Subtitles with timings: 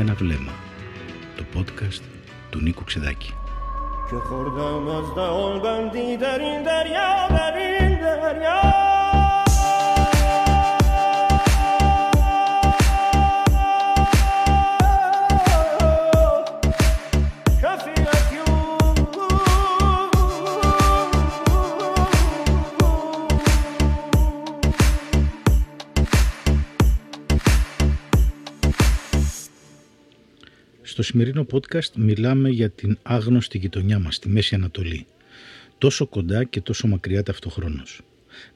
[0.00, 0.52] ένα βλέμμα.
[1.36, 2.02] Το podcast
[2.50, 3.34] του Νίκου Ξεδάκη.
[4.06, 4.22] Στο
[31.04, 35.06] σημερινό podcast μιλάμε για την άγνωστη γειτονιά μας, τη Μέση Ανατολή.
[35.78, 38.00] Τόσο κοντά και τόσο μακριά ταυτοχρόνως.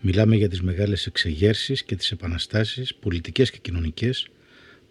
[0.00, 4.28] Μιλάμε για τις μεγάλες εξεγέρσεις και τις επαναστάσεις, πολιτικές και κοινωνικές,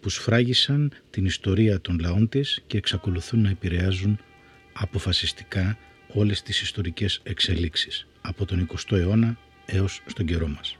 [0.01, 4.19] που σφράγισαν την ιστορία των λαών της και εξακολουθούν να επηρεάζουν
[4.73, 5.77] αποφασιστικά
[6.13, 10.77] όλες τις ιστορικές εξελίξεις, από τον 20ο αιώνα έως στον καιρό μας.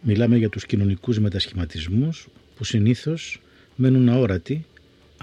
[0.00, 3.40] Μιλάμε για τους κοινωνικούς μετασχηματισμούς που συνήθως
[3.76, 4.64] μένουν αόρατοι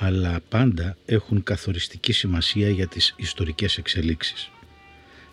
[0.01, 4.49] αλλά πάντα έχουν καθοριστική σημασία για τις ιστορικές εξελίξεις.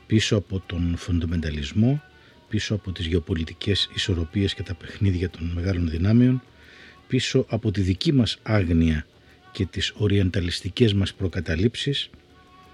[0.07, 2.03] Πίσω από τον φοντομενταλισμό,
[2.49, 6.43] πίσω από τις γεωπολιτικές ισορροπίες και τα παιχνίδια των μεγάλων δυνάμεων,
[7.09, 9.07] πίσω από τη δική μας άγνοια
[9.53, 12.11] και τις οριανταλιστικές μας προκαταλήψεις,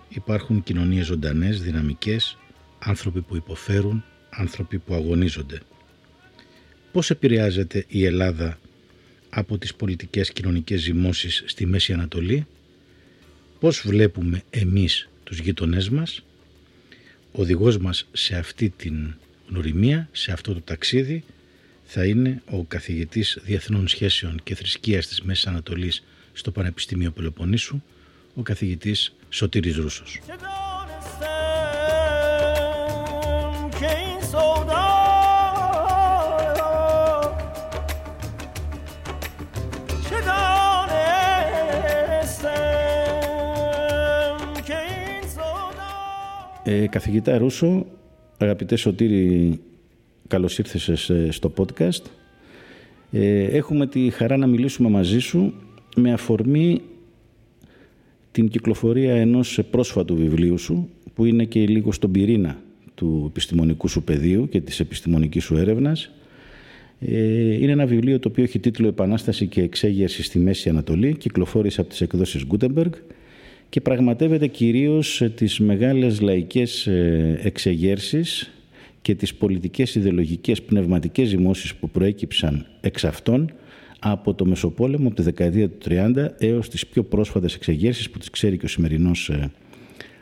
[0.09, 2.39] υπάρχουν κοινωνίες ζωντανές, δυναμικές,
[2.79, 5.61] άνθρωποι που υποφέρουν, άνθρωποι που αγωνίζονται.
[6.93, 8.59] Πώς επηρεάζεται η Ελλάδα
[9.35, 12.47] από τις πολιτικές κοινωνικές ζυμώσεις στη Μέση Ανατολή,
[13.61, 16.23] πώς βλέπουμε εμείς τους γειτονές μας,
[17.33, 19.15] ο οδηγός μας σε αυτή την
[19.49, 21.25] γνωριμία, σε αυτό το ταξίδι,
[21.85, 27.83] θα είναι ο καθηγητής Διεθνών Σχέσεων και Θρησκείας της Μέσης Ανατολής στο Πανεπιστήμιο Πελοποννήσου,
[28.35, 30.21] ο καθηγητής Σωτήρης Ρούσος.
[46.65, 47.87] Ε, καθηγητά Ρούσο,
[48.39, 49.61] αγαπητέ Σωτήρη,
[50.29, 52.03] καλώς ήρθες στο podcast.
[53.11, 55.55] Ε, έχουμε τη χαρά να μιλήσουμε μαζί σου
[55.97, 56.81] με αφορμή
[58.33, 62.59] την κυκλοφορία ενός πρόσφατου βιβλίου σου, που είναι και λίγο στον πυρήνα
[62.95, 66.11] του επιστημονικού σου πεδίου και της επιστημονικής σου έρευνας.
[67.01, 71.81] Ε, είναι ένα βιβλίο το οποίο έχει τίτλο «Επανάσταση και εξέγερση στη Μέση Ανατολή», κυκλοφόρησε
[71.81, 72.91] από τις εκδόσεις Gutenberg
[73.73, 78.51] και πραγματεύεται κυρίως τις μεγάλες λαϊκές ε, εξεγέρσεις
[79.03, 83.53] και τις πολιτικές ιδεολογικές πνευματικές ζυμώσεις που προέκυψαν εξ αυτών
[83.99, 88.31] από το Μεσοπόλεμο από τη δεκαετία του 30 έως τις πιο πρόσφατες εξεγέρσεις που τις
[88.31, 89.51] ξέρει και ο σημερινός ε,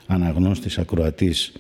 [0.07, 1.53] αναγνώστης ακροατής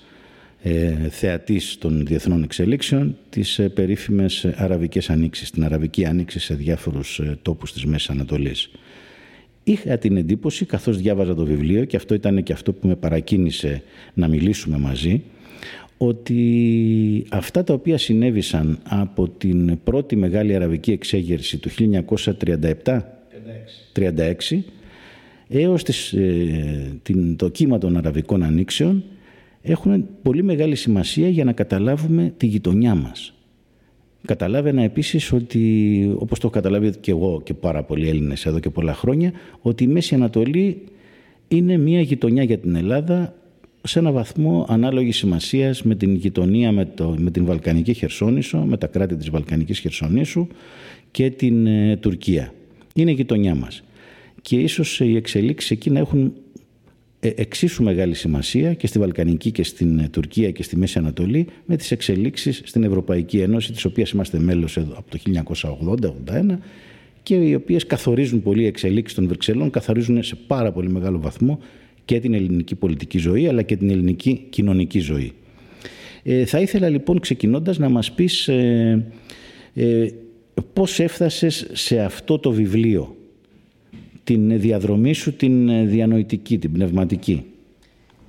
[0.62, 7.72] ε, θεατής των διεθνών εξελίξεων τις περίφημες αραβικές ανοίξεις, την αραβική ανοίξη σε διάφορους τόπους
[7.72, 8.70] της Μέσης Ανατολής.
[9.64, 13.82] Είχα την εντύπωση, καθώς διάβαζα το βιβλίο, και αυτό ήταν και αυτό που με παρακίνησε
[14.14, 15.22] να μιλήσουμε μαζί,
[15.96, 24.62] ότι αυτά τα οποία συνέβησαν από την πρώτη μεγάλη αραβική εξέγερση του 1937-36
[25.48, 29.04] έως τις, ε, την, το κύμα των αραβικών ανοίξεων
[29.62, 33.34] έχουν πολύ μεγάλη σημασία για να καταλάβουμε τη γειτονιά μας.
[34.24, 38.70] Καταλάβαινα επίσης ότι, όπως το έχω καταλάβει και εγώ και πάρα πολλοί Έλληνες εδώ και
[38.70, 40.82] πολλά χρόνια, ότι η Μέση Ανατολή
[41.48, 43.34] είναι μια γειτονιά για την Ελλάδα
[43.82, 48.76] σε ένα βαθμό ανάλογης σημασίας με την γειτονία με, το, με την Βαλκανική Χερσόνησο, με
[48.76, 50.46] τα κράτη της Βαλκανικής Χερσονήσου
[51.10, 52.52] και την ε, Τουρκία.
[52.94, 53.82] Είναι γειτονιά μας.
[54.42, 56.30] Και ίσως οι εξελίξεις εκεί να έχουν ε,
[57.20, 61.76] εξίσου μεγάλη σημασία και στη Βαλκανική και στην ε, Τουρκία και στη Μέση Ανατολή με
[61.76, 65.18] τις εξελίξεις στην Ευρωπαϊκή Ένωση της οποίας είμαστε μέλος από το
[66.30, 66.58] 1980-81
[67.22, 71.58] και οι οποίες καθορίζουν πολύ οι εξελίξεις των Βρυξελών καθορίζουν σε πάρα πολύ μεγάλο βαθμό
[72.04, 75.32] και την ελληνική πολιτική ζωή αλλά και την ελληνική κοινωνική ζωή.
[76.22, 79.06] Ε, θα ήθελα λοιπόν ξεκινώντας να μας πεις ε,
[79.74, 80.08] ε,
[80.72, 83.16] πώς έφτασες σε αυτό το βιβλίο
[84.30, 87.44] την διαδρομή σου την διανοητική, την πνευματική.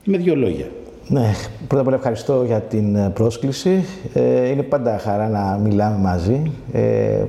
[0.06, 0.66] Με δύο λόγια.
[1.08, 1.32] Ναι,
[1.68, 3.84] πρώτα απ' όλα ευχαριστώ για την ε, πρόσκληση.
[4.14, 6.52] Ε, είναι πάντα χαρά να μιλάμε μαζί.
[6.72, 6.82] Ε,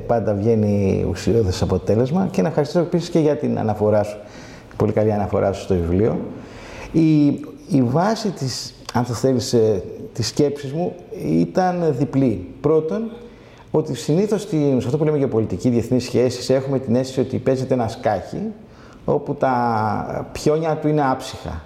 [0.06, 4.16] πάντα βγαίνει ουσιώδες αποτέλεσμα και να ευχαριστώ επίσης και για την αναφορά σου.
[4.76, 6.20] Πολύ καλή αναφορά σου στο βιβλίο.
[6.92, 7.26] Η,
[7.68, 9.56] η βάση της, αν το θέλεις,
[10.12, 10.94] της σκέψης μου
[11.40, 12.46] ήταν διπλή.
[12.60, 13.10] Πρώτον,
[13.74, 17.74] ότι συνήθως σε αυτό που λέμε για πολιτική, διεθνείς σχέσεις, έχουμε την αίσθηση ότι παίζεται
[17.74, 18.52] ένα σκάκι
[19.04, 21.62] όπου τα πιόνια του είναι άψυχα.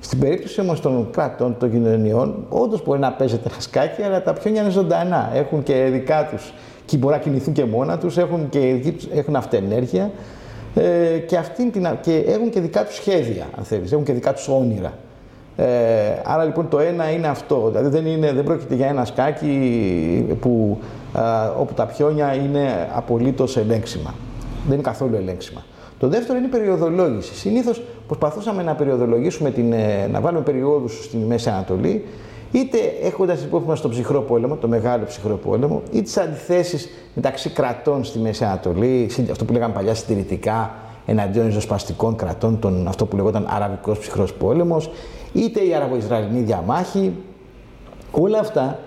[0.00, 4.32] Στην περίπτωση όμως των κρατών, των κοινωνιών, όντως μπορεί να παίζεται ένα σκάκι, αλλά τα
[4.32, 5.30] πιόνια είναι ζωντανά.
[5.34, 6.52] Έχουν και δικά τους
[6.84, 10.10] και μπορεί να κινηθούν και μόνα τους, έχουν, και, έχουν αυτενέργεια
[10.74, 14.32] ε, και, αυτήν την, και έχουν και δικά τους σχέδια, αν θέλεις, έχουν και δικά
[14.32, 14.92] τους όνειρα.
[15.56, 15.66] Ε,
[16.24, 20.78] άρα λοιπόν το ένα είναι αυτό, δηλαδή δεν, είναι, δεν πρόκειται για ένα σκάκι που,
[21.58, 24.14] όπου τα πιόνια είναι απολύτως ελέγξιμα.
[24.64, 25.64] Δεν είναι καθόλου ελέγξιμα.
[25.98, 27.34] Το δεύτερο είναι η περιοδολόγηση.
[27.34, 32.04] Συνήθως προσπαθούσαμε να περιοδολογήσουμε, την, ε, να βάλουμε περιόδους στη Μέση Ανατολή,
[32.52, 37.50] είτε έχοντας υπόψη μας τον ψυχρό πόλεμο, το μεγάλο ψυχρό πόλεμο, ή τις αντιθέσεις μεταξύ
[37.50, 40.74] κρατών στη Μέση Ανατολή, αυτό που λέγαμε παλιά συντηρητικά,
[41.06, 44.90] εναντίον ριζοσπαστικών κρατών, τον, αυτό που λεγόταν Αραβικός ψυχρός πόλεμος,
[45.32, 47.12] είτε η Αραβο-Ισραηλινή διαμάχη.
[48.10, 48.78] Όλα αυτά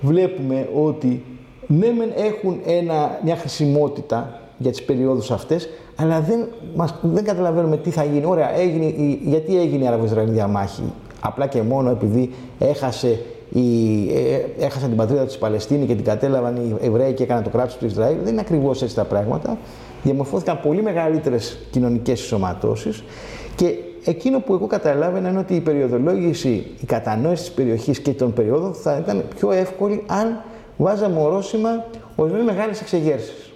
[0.00, 1.24] βλέπουμε ότι
[1.66, 7.76] ναι, μεν έχουν ένα, μια χρησιμότητα για τις περιόδους αυτές, αλλά δεν, μας, δεν καταλαβαίνουμε
[7.76, 8.26] τι θα γίνει.
[8.26, 8.94] Ωραία, έγινε,
[9.24, 10.82] γιατί έγινε η Αραβο-Ισραηλινή διαμάχη;
[11.20, 13.18] Απλά και μόνο επειδή έχασε
[13.52, 13.60] η,
[14.14, 17.76] ε, έχασαν την πατρίδα της Παλαιστίνη και την κατέλαβαν οι Εβραίοι και έκαναν το κράτος
[17.76, 18.16] του Ισραήλ.
[18.22, 19.58] Δεν είναι ακριβώς έτσι τα πράγματα.
[20.02, 23.04] Διαμορφώθηκαν πολύ μεγαλύτερες κοινωνικές ισοματώσεις
[23.56, 23.74] και
[24.04, 28.74] εκείνο που εγώ καταλάβαινα είναι ότι η περιοδολόγηση, η κατανόηση της περιοχής και των περιόδων
[28.74, 30.42] θα ήταν πιο εύκολη αν
[30.82, 31.84] βάζαμε ορόσημα
[32.16, 33.52] ορισμένες μεγάλες εξεγέρσεις.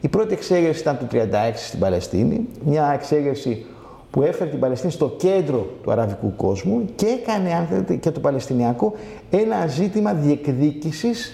[0.00, 1.18] Η πρώτη εξέγερση ήταν το 1936
[1.54, 3.66] στην Παλαιστίνη, μια εξέγερση
[4.10, 8.20] που έφερε την Παλαιστίνη στο κέντρο του αραβικού κόσμου και έκανε, αν θέλετε, και το
[8.20, 8.92] Παλαιστινιακό
[9.30, 11.32] ένα ζήτημα διεκδίκησης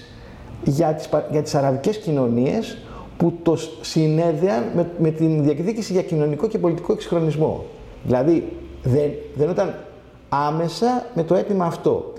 [0.64, 2.78] για τις, για τις αραβικές κοινωνίες
[3.16, 7.64] που το συνέδεαν με, με την διεκδίκηση για κοινωνικό και πολιτικό εξυγχρονισμό.
[8.04, 9.74] Δηλαδή, δεν, δεν ήταν
[10.28, 12.11] άμεσα με το αίτημα αυτό.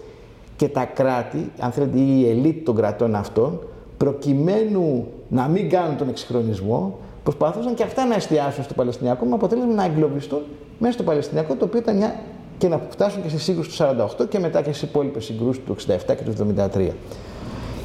[0.56, 3.60] Και τα κράτη, αν θέλετε, η ελίτ των κρατών αυτών,
[3.98, 9.74] προκειμένου να μην κάνουν τον εξυγχρονισμό, προσπαθούσαν και αυτά να εστιάσουν στο Παλαιστινιακό με αποτέλεσμα
[9.74, 10.42] να εγκλωβιστούν
[10.80, 12.16] μέσα στο Παλαιστινιακό, το οποίο ήταν μια...
[12.58, 13.86] και να φτάσουν και στη σύγκρουση του
[14.22, 16.90] 48 και μετά και στι υπόλοιπες συγκρούσεις του 67 και του 73.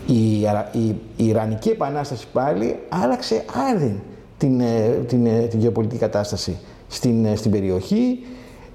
[0.07, 0.41] Η,
[0.73, 4.01] η, η Ιρανική Επανάσταση πάλι άλλαξε άρδιν
[4.39, 8.19] την, ε, την, ε, την γεωπολιτική κατάσταση στην, ε, στην περιοχή.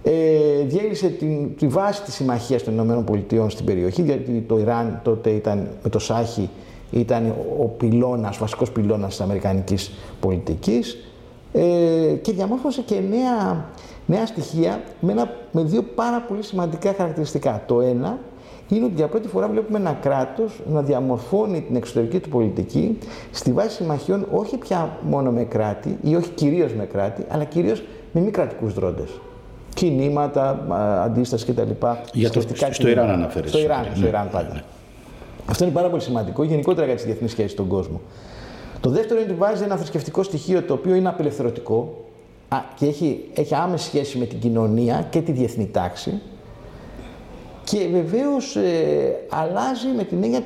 [0.06, 5.30] Ε, διέλυσε την, τη βάση της συμμαχίας των ΗΠΑ στην περιοχή, γιατί το Ιράν τότε
[5.30, 6.50] ήταν με το Σάχη
[6.92, 10.98] ήταν ο πυλώνας, βασικός πυλώνας της αμερικανικής πολιτικής
[11.54, 11.62] ε,
[12.22, 13.70] και διαμόρφωσε και νέα,
[14.06, 17.64] νέα στοιχεία με, ένα, με δύο πάρα πολύ σημαντικά χαρακτηριστικά.
[17.66, 18.20] Το ένα
[18.70, 22.98] είναι ότι για πρώτη φορά βλέπουμε ένα κράτος να διαμορφώνει την εξωτερική του πολιτική
[23.32, 27.84] στη βάση συμμαχιών όχι πια μόνο με κράτη ή όχι κυρίως με κράτη, αλλά κυρίως
[28.12, 29.10] με μη κρατικούς δρόντες
[29.74, 30.66] κινήματα,
[31.04, 31.72] αντίσταση κτλ.
[32.14, 32.42] Για το,
[32.72, 33.54] στο Ιράν αναφέρεσαι.
[33.54, 34.54] Στο Ιράν, στο Ιράν πάντα.
[34.54, 34.64] Ναι.
[35.46, 38.02] Αυτό είναι πάρα πολύ σημαντικό γενικότερα για τις διεθνείς σχέσεις στον κόσμο.
[38.80, 42.06] Το δεύτερο είναι ότι βάζει ένα θρησκευτικό στοιχείο το οποίο είναι απελευθερωτικό
[42.75, 46.22] και έχει, έχει άμεση σχέση με την κοινωνία και τη διεθνή τάξη.
[47.64, 50.44] Και βεβαίως ε, αλλάζει με την έννοια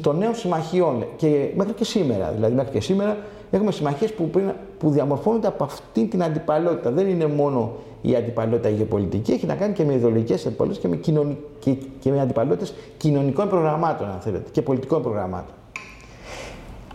[0.00, 1.06] των νέων συμμαχιών.
[1.16, 3.16] Και μέχρι και σήμερα, δηλαδή μέχρι και σήμερα,
[3.50, 4.30] έχουμε συμμαχίες που,
[4.78, 6.90] που διαμορφώνονται από αυτή την αντιπαλότητα.
[6.90, 10.96] Δεν είναι μόνο η αντιπαλότητα γεωπολιτική, έχει να κάνει και με ιδεολογικές αντιπαλότητε και με,
[10.96, 11.38] κοινωνι...
[11.58, 15.54] και, και με αντιπαλότητες κοινωνικών προγραμμάτων, αν θέλετε, και πολιτικών προγραμμάτων.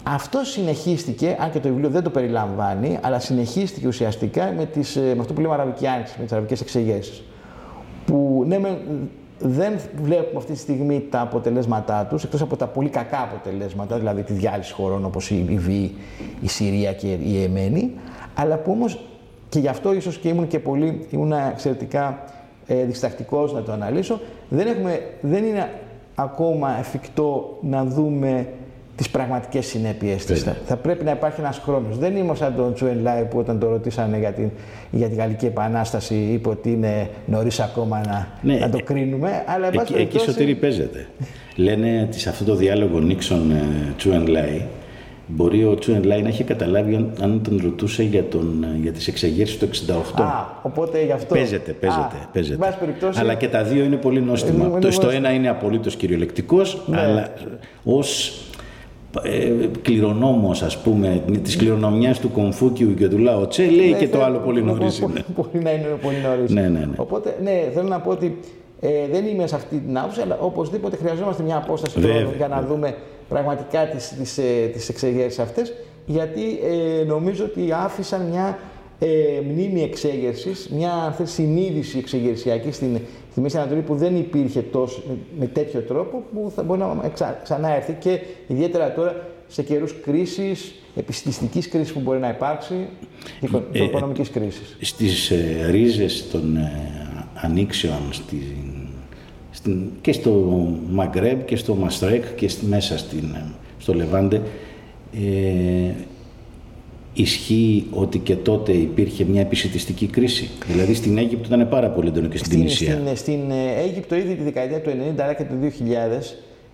[0.03, 5.01] Αυτό συνεχίστηκε, αν και το βιβλίο δεν το περιλαμβάνει, αλλά συνεχίστηκε ουσιαστικά με, τις, ε,
[5.01, 7.23] με αυτό που λέμε Αραβική Άνοιξη, με τις αραβικές εξεγέρσεις.
[8.05, 8.59] Που ναι,
[9.39, 14.23] δεν βλέπουμε αυτή τη στιγμή τα αποτελέσματά τους, εκτός από τα πολύ κακά αποτελέσματα, δηλαδή
[14.23, 15.95] τη διάλυση χωρών όπως η Λιβύη,
[16.41, 17.93] η Συρία και η Εμένη,
[18.35, 18.99] αλλά που όμως
[19.53, 22.23] και γι' αυτό ίσως και ήμουν και πολύ, ήμουν εξαιρετικά
[22.67, 24.19] ε, διστακτικός να το αναλύσω,
[24.49, 25.69] δεν, έχουμε, δεν είναι
[26.15, 28.47] ακόμα εφικτό να δούμε
[28.95, 30.45] τις πραγματικές συνέπειες της.
[30.65, 31.97] Θα πρέπει να υπάρχει ένας χρόνος.
[31.97, 34.49] Δεν είμαι σαν τον Τσουεν Λάι που όταν το ρωτήσανε για την,
[34.91, 39.43] για την Γαλλική Επανάσταση είπε ότι είναι νωρίς ακόμα να, ναι, να το κρίνουμε.
[39.47, 41.07] Αλλά εκεί, εκεί σωτήρι παίζεται.
[41.55, 44.61] Λένε ότι σε αυτό το διάλογο Νίξον ε, Τσουεν Λάι
[45.27, 49.07] Μπορεί ο Τσουεν Λάι να έχει καταλάβει αν, αν τον ρωτούσε για, τον, για τις
[49.07, 49.69] εξεγέρσεις του
[50.17, 50.21] 68.
[50.21, 51.35] Α, οπότε γι' αυτό.
[51.35, 52.01] Παίζεται, παίζεται.
[52.01, 52.71] Α, παίζεται.
[53.15, 54.79] Αλλά και τα δύο είναι πολύ νόστιμα.
[54.79, 56.99] το, στο ένα είναι απολύτως κυριολεκτικός, ναι.
[56.99, 57.33] αλλά
[57.83, 58.37] ως
[59.21, 64.07] ε, κληρονόμος ας πούμε της κληρονομιάς του Κομφούκιου και του Λάο Τσε λέει ναι, και
[64.07, 65.23] το άλλο πολύ νωρίς είναι.
[65.35, 66.51] Μπορεί να είναι πολύ νωρίς.
[66.51, 66.95] Ναι, ναι, ναι.
[66.95, 68.37] Οπότε ναι, θέλω να πω ότι
[68.85, 71.99] ε, δεν είμαι σε αυτή την άποψη, αλλά οπωσδήποτε χρειαζόμαστε μια απόσταση
[72.37, 72.95] για να δούμε
[73.29, 75.73] πραγματικά τις, τις, ε, τις εξεγέρσεις αυτές,
[76.05, 76.59] γιατί
[77.01, 78.59] ε, νομίζω ότι άφησαν μια
[78.99, 79.07] ε,
[79.51, 82.99] μνήμη εξέγερσης, μια συνείδηση εξεγερσιακή στην,
[83.31, 85.03] στη Μέση Ανατολή που δεν υπήρχε τόσο,
[85.39, 89.95] με τέτοιο τρόπο που θα μπορεί να ξα, ξανά έρθει και ιδιαίτερα τώρα σε καιρούς
[90.01, 92.87] κρίσης, επιστηστική κρίσης που μπορεί να υπάρξει,
[93.71, 94.77] ε, οικονομικής κρίσης.
[94.81, 96.71] Στις ε, ρίζες των ε,
[97.33, 98.72] ανοίξεων στην
[100.01, 100.31] και στο
[100.89, 103.35] Μαγκρέμπ και στο Μαστρέκ και στη, μέσα στην,
[103.79, 104.41] στο Λεβάντε
[105.13, 105.91] ε,
[107.13, 110.49] ισχύει ότι και τότε υπήρχε μια επισητιστική κρίση.
[110.67, 112.91] Δηλαδή στην Αίγυπτο ήταν πάρα πολύ έντονο και στην Τινησία.
[112.91, 115.63] Στην, στην ε, Αίγυπτο ήδη τη δεκαετία του 90 αλλά και του 2000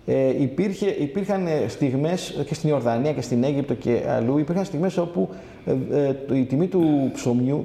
[0.06, 4.96] ε, υπήρχε, υπήρχαν ε, στιγμές και στην Ιορδανία και στην Αίγυπτο και αλλού υπήρχαν στιγμές
[4.96, 5.28] όπου
[5.66, 5.72] ε,
[6.30, 7.64] ε η τιμή του ψωμιού,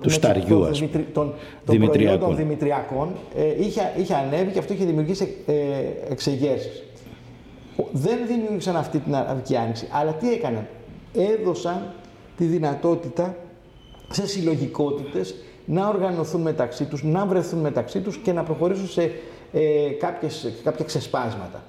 [0.00, 4.84] του σταριού, των, δημητρι, των, των προϊόντων δημητριακών ε, είχε, είχε ανέβει και αυτό είχε
[4.84, 5.52] δημιουργήσει ε,
[6.10, 6.82] εξεγέρσεις.
[7.92, 10.66] Δεν δημιούργησαν αυτή την Αραβική Άνοιξη, αλλά τι έκαναν;
[11.38, 11.92] Έδωσαν
[12.36, 13.36] τη δυνατότητα
[14.10, 19.10] σε συλλογικότητες να οργανωθούν μεταξύ τους, να βρεθούν μεταξύ τους και να προχωρήσουν σε
[19.52, 21.62] ε, κάποιες, κάποια ξεσπάσματα.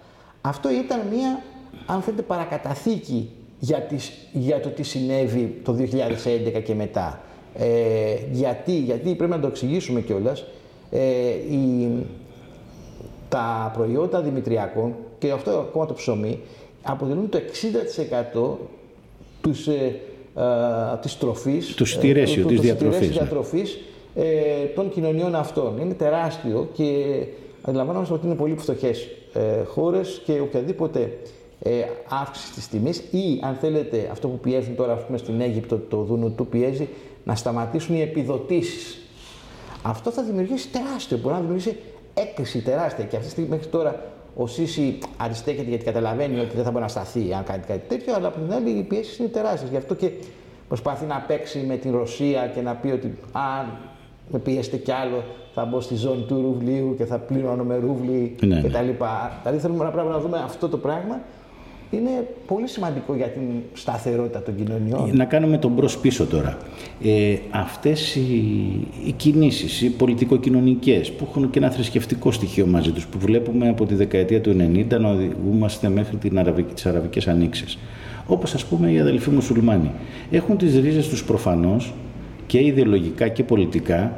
[0.47, 1.43] Αυτό ήταν μια,
[1.85, 5.75] αν θέλετε, παρακαταθήκη για, τις, για το τι συνέβη το
[6.57, 7.21] 2011 και μετά.
[7.57, 10.45] Ε, γιατί, γιατί πρέπει να το εξηγήσουμε κιόλας.
[10.91, 11.33] Ε,
[13.29, 16.39] τα προϊόντα δημητριακών και αυτό ακόμα το ψωμί
[16.83, 17.39] αποτελούν το
[18.33, 18.57] 60%
[19.41, 19.99] τους, ε,
[20.35, 23.13] ε, της τροφής, τους στηρέσιου, ε, της διατροφής, ναι.
[23.13, 23.79] διατροφής
[24.15, 25.77] ε, των κοινωνιών αυτών.
[25.77, 26.83] Είναι τεράστιο και
[27.61, 31.17] αντιλαμβάνομαστε ότι είναι πολύ φτωχές ε, χώρες και οποιαδήποτε
[31.59, 31.71] ε,
[32.21, 36.29] αύξηση της τιμής ή αν θέλετε αυτό που πιέζουν τώρα πούμε, στην Αίγυπτο το δούνο
[36.29, 36.87] του πιέζει
[37.23, 38.99] να σταματήσουν οι επιδοτήσεις.
[39.81, 41.77] Αυτό θα δημιουργήσει τεράστιο, μπορεί να δημιουργήσει
[42.13, 44.03] έκρηση τεράστια και αυτή τη στιγμή μέχρι τώρα
[44.35, 48.13] ο Σίση αριστέκεται γιατί καταλαβαίνει ότι δεν θα μπορεί να σταθεί αν κάνει κάτι τέτοιο,
[48.15, 49.69] αλλά από την άλλη οι πιέσεις είναι τεράστιες.
[49.69, 50.11] Γι' αυτό και
[50.67, 53.77] προσπαθεί να παίξει με την Ρωσία και να πει ότι αν
[54.31, 58.35] με πιέσετε κι άλλο θα μπω στη ζώνη του ρουβλίου και θα πλήρωνω με ρούβλι
[58.45, 58.67] ναι, κτλ.
[58.67, 58.95] Ναι.
[59.43, 61.21] Δηλαδή θέλουμε να, πρέπει να δούμε αυτό το πράγμα.
[61.91, 63.41] Είναι πολύ σημαντικό για την
[63.73, 65.11] σταθερότητα των κοινωνιών.
[65.13, 66.57] Να κάνουμε τον μπρος πίσω τώρα.
[67.03, 68.21] Ε, αυτές οι,
[69.05, 73.85] οι κινήσεις, οι πολιτικοκοινωνικές που έχουν και ένα θρησκευτικό στοιχείο μαζί τους που βλέπουμε από
[73.85, 77.77] τη δεκαετία του 90 να οδηγούμαστε μέχρι την Αραβική, τις Αραβικές Ανοίξεις.
[78.27, 79.91] Όπως ας πούμε οι αδελφοί μουσουλμάνοι.
[80.31, 81.93] Έχουν τις ρίζες τους προφανώς
[82.47, 84.13] και ιδεολογικά και πολιτικά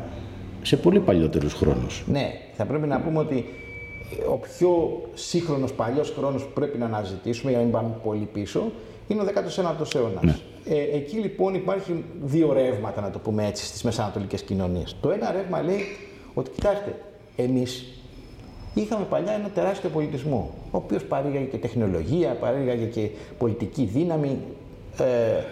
[0.62, 2.04] σε πολύ παλιότερους χρόνους.
[2.08, 3.46] Ναι, θα πρέπει να πούμε ότι
[4.32, 8.72] ο πιο σύγχρονος παλιός χρόνος που πρέπει να αναζητήσουμε για να μην πάμε πολύ πίσω
[9.08, 10.24] είναι ο 19ο αιώνας.
[10.24, 10.36] Ναι.
[10.66, 14.96] Ε, εκεί λοιπόν υπάρχει δύο ρεύματα, να το πούμε έτσι, στις μεσανατολικές κοινωνίες.
[15.02, 15.82] Το ένα ρεύμα λέει
[16.34, 16.96] ότι κοιτάξτε,
[17.36, 17.86] εμείς
[18.74, 24.38] είχαμε παλιά ένα τεράστιο πολιτισμό, ο οποίος παρήγαγε και τεχνολογία, παρήγαγε και πολιτική δύναμη,
[24.98, 25.44] ε,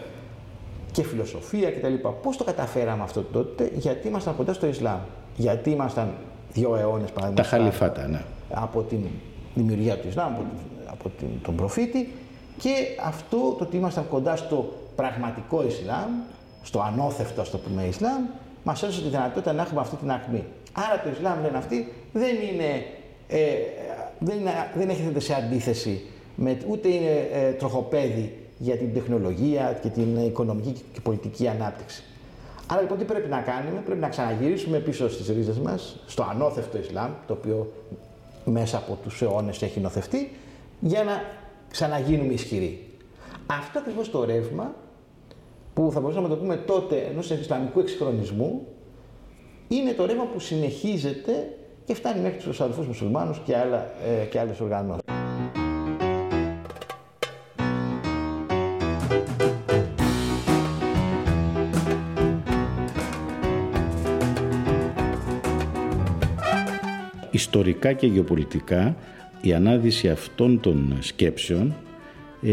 [0.95, 1.93] και φιλοσοφία κτλ.
[2.21, 4.99] Πώς το καταφέραμε αυτό τότε, γιατί ήμασταν κοντά στο Ισλάμ.
[5.35, 6.13] Γιατί ήμασταν
[6.53, 7.51] δύο αιώνες παραδείγματος.
[7.51, 8.21] Τα χαλιφάτα, ναι.
[8.49, 8.99] Από την
[9.55, 10.33] δημιουργία του Ισλάμ,
[10.85, 11.11] από
[11.41, 12.13] τον προφήτη
[12.57, 12.69] και
[13.05, 16.09] αυτό το ότι ήμασταν κοντά στο πραγματικό Ισλάμ,
[16.63, 18.23] στο ανώθευτο, ας το πούμε, Ισλάμ,
[18.63, 20.43] μας έδωσε τη δυνατότητα να έχουμε αυτή την ακμή.
[20.73, 22.85] Άρα το Ισλάμ, λένε αυτοί, δεν είναι.
[23.27, 23.39] Ε,
[24.19, 29.89] δεν, είναι, δεν έχετε σε αντίθεση με, ούτε είναι ε, τροχοπέδι για την τεχνολογία και
[29.89, 32.03] την οικονομική και πολιτική ανάπτυξη.
[32.67, 36.77] Άρα λοιπόν τι πρέπει να κάνουμε, πρέπει να ξαναγυρίσουμε πίσω στις ρίζες μας, στο ανώθευτο
[36.77, 37.71] Ισλάμ, το οποίο
[38.45, 40.31] μέσα από τους αιώνες έχει νοθευτεί,
[40.79, 41.21] για να
[41.71, 42.89] ξαναγίνουμε ισχυροί.
[43.47, 44.75] Αυτό ακριβώς το ρεύμα,
[45.73, 48.67] που θα μπορούσαμε να το πούμε τότε ενός Ισλαμικού εξυγχρονισμού,
[49.67, 54.39] είναι το ρεύμα που συνεχίζεται και φτάνει μέχρι τους αδελφούς μουσουλμάνους και, άλλα, ε, και
[54.39, 55.14] άλλες οργανώσεις.
[67.35, 68.95] Ιστορικά και γεωπολιτικά
[69.41, 71.75] η ανάδυση αυτών των σκέψεων
[72.41, 72.51] ε,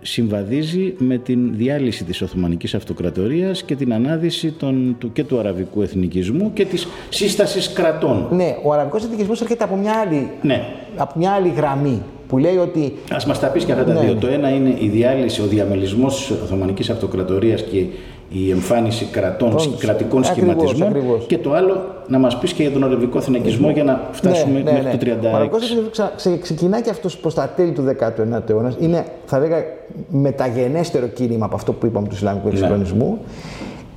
[0.00, 5.82] συμβαδίζει με την διάλυση της Οθωμανικής Αυτοκρατορίας και την ανάδυση των, του, και του αραβικού
[5.82, 8.28] εθνικισμού και της σύστασης κρατών.
[8.30, 10.64] Ναι, ο αραβικός εθνικισμός έρχεται από μια άλλη, ναι.
[10.96, 12.94] από μια άλλη γραμμή που λέει ότι...
[13.10, 14.14] Ας μας τα πεις και αυτά τα ναι, δύο.
[14.14, 14.20] Ναι.
[14.20, 17.84] Το ένα είναι η διάλυση, ο διαμελισμός της Οθωμανικής Αυτοκρατορίας και
[18.32, 20.92] η εμφάνιση κρατών, κρατικών σχηματισμών
[21.26, 24.70] και το άλλο να μας πεις και για τον αραβικό εθνικισμό για να φτάσουμε ναι,
[24.70, 25.14] ναι, μέχρι ναι.
[25.14, 25.32] το 36.
[25.32, 25.76] Ο αραβικός
[26.16, 28.74] ξε, ξεκινάει και αυτός προς τα τέλη του 19ου αιώνα.
[28.80, 29.56] Είναι, θα λέγα,
[30.08, 32.52] μεταγενέστερο κίνημα από αυτό που είπαμε του Ισλαμικού ναι.
[32.52, 33.18] εξυγχρονισμού.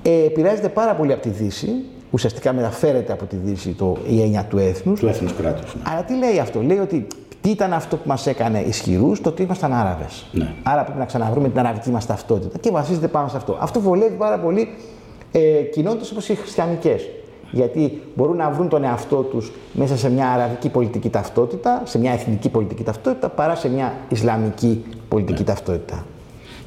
[0.04, 1.70] Ε, επηρεάζεται πάρα πολύ από τη Δύση.
[2.12, 5.00] Ουσιαστικά μεταφέρεται από τη Δύση το, η έννοια του έθνους.
[5.00, 5.76] Του έθνους κράτους.
[5.76, 5.82] Ναι.
[5.86, 7.08] Αλλά τι λέει αυτό; Λέει ότι
[7.44, 10.26] τι ήταν αυτό που μας έκανε ισχυρούς, το ότι ήμασταν Άραβες.
[10.32, 10.54] Ναι.
[10.64, 13.58] Άρα πρέπει να ξαναβρούμε την αραβική μας ταυτότητα και βασίζεται πάνω σε αυτό.
[13.60, 14.68] Αυτό βολεύει πάρα πολύ
[15.32, 17.10] ε, κοινότητες όπως οι χριστιανικές.
[17.52, 22.12] Γιατί μπορούν να βρουν τον εαυτό τους μέσα σε μια αραβική πολιτική ταυτότητα, σε μια
[22.12, 25.46] εθνική πολιτική ταυτότητα, παρά σε μια ισλαμική πολιτική ναι.
[25.46, 26.06] ταυτότητα.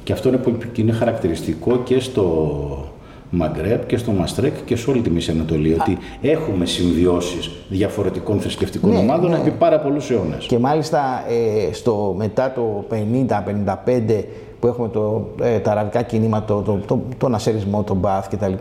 [0.03, 0.39] Και αυτό είναι,
[0.75, 2.93] είναι χαρακτηριστικό και στο
[3.29, 5.73] Μαγκρέπ και στο Μαστρέκ και σε όλη τη Μέση Ανατολή.
[5.73, 9.37] Ότι έχουμε συμβιώσεις διαφορετικών θρησκευτικών Ναι, ομάδων ναι.
[9.37, 10.45] επί πάρα πολλούς αιώνες.
[10.45, 11.23] Και μάλιστα
[11.69, 14.23] ε, στο, μετά το 50-55
[14.59, 18.53] που έχουμε το, ε, τα αραβικά κινήματα, το, το, το, τον ασερισμό, τον Μπαθ κτλ.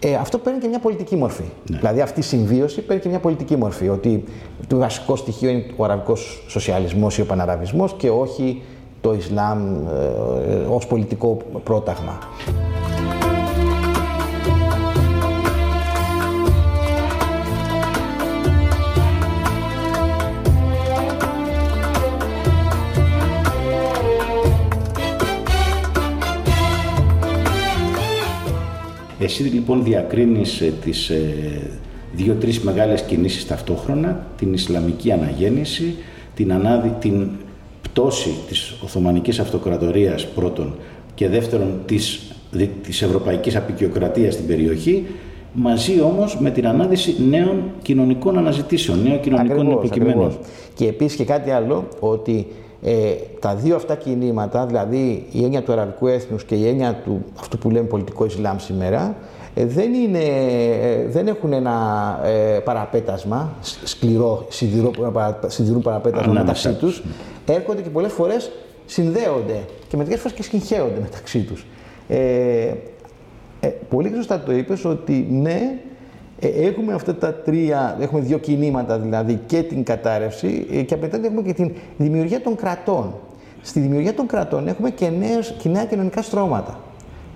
[0.00, 1.44] Ε, αυτό παίρνει και μια πολιτική μορφή.
[1.64, 3.88] Δηλαδή αυτή η συμβίωση παίρνει και μια πολιτική μορφή.
[3.88, 4.24] Ότι
[4.66, 8.62] το βασικό στοιχείο είναι ο αραβικός σοσιαλισμός ή ο παναραβισμός και όχι
[9.00, 9.86] το Ισλάμ
[10.48, 12.18] ε, ε, ως πολιτικό πρόταγμα.
[29.26, 31.22] Εσύ λοιπόν διακρίνεις ε, τις ε,
[32.14, 35.94] δύο-τρεις μεγάλες κινήσεις ταυτόχρονα, την Ισλαμική αναγέννηση,
[36.34, 37.28] την, ανάδυ, την
[37.82, 40.74] πτώση της Οθωμανικής Αυτοκρατορίας πρώτον
[41.14, 45.06] και δεύτερον της, δι- της Ευρωπαϊκής Απικιοκρατίας στην περιοχή,
[45.52, 50.24] μαζί όμως με την ανάδυση νέων κοινωνικών αναζητήσεων, νέων κοινωνικών Ακριβώς, υποκειμένων.
[50.24, 50.46] ακριβώς.
[50.74, 52.46] Και επίσης και κάτι άλλο, ότι
[52.88, 57.24] ε, τα δύο αυτά κινήματα, δηλαδή η έννοια του αραβικού έθνους και η έννοια του
[57.40, 59.16] αυτού που λέμε πολιτικό Ισλάμ σήμερα,
[59.54, 61.74] ε, δεν, είναι, ε, δεν έχουν ένα
[62.24, 67.54] ε, παραπέτασμα, σ- σκληρό, σιδηρό, παρα- σιδηρού παραπέτασμα Ανάμεσά μεταξύ τους, τους.
[67.54, 68.50] Έρχονται και πολλές φορές
[68.86, 71.66] συνδέονται και μερικές φορές και συγχέονται μεταξύ τους.
[72.08, 72.72] Ε,
[73.60, 75.60] ε, πολύ σωστά το είπες ότι ναι, ε,
[76.40, 81.42] έχουμε αυτά τα τρία, έχουμε δύο κινήματα δηλαδή και την κατάρρευση ε, και απαιτείται έχουμε
[81.42, 83.14] και την δημιουργία των κρατών.
[83.62, 86.80] Στη δημιουργία των κρατών έχουμε και, νέες, και νέα κοινωνικά στρώματα.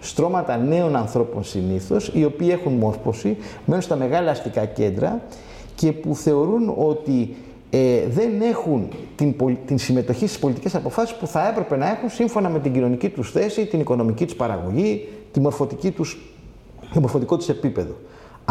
[0.01, 5.21] Στρώματα νέων ανθρώπων συνήθως, οι οποίοι έχουν μόρφωση, μένουν στα μεγάλα αστικά κέντρα
[5.75, 7.35] και που θεωρούν ότι
[7.71, 12.11] ε, δεν έχουν την, πολ- την συμμετοχή στις πολιτικές αποφάσεις που θα έπρεπε να έχουν
[12.11, 16.19] σύμφωνα με την κοινωνική τους θέση, την οικονομική τους παραγωγή, τη μορφωτική τους,
[16.95, 17.95] το μορφωτικό τους επίπεδο.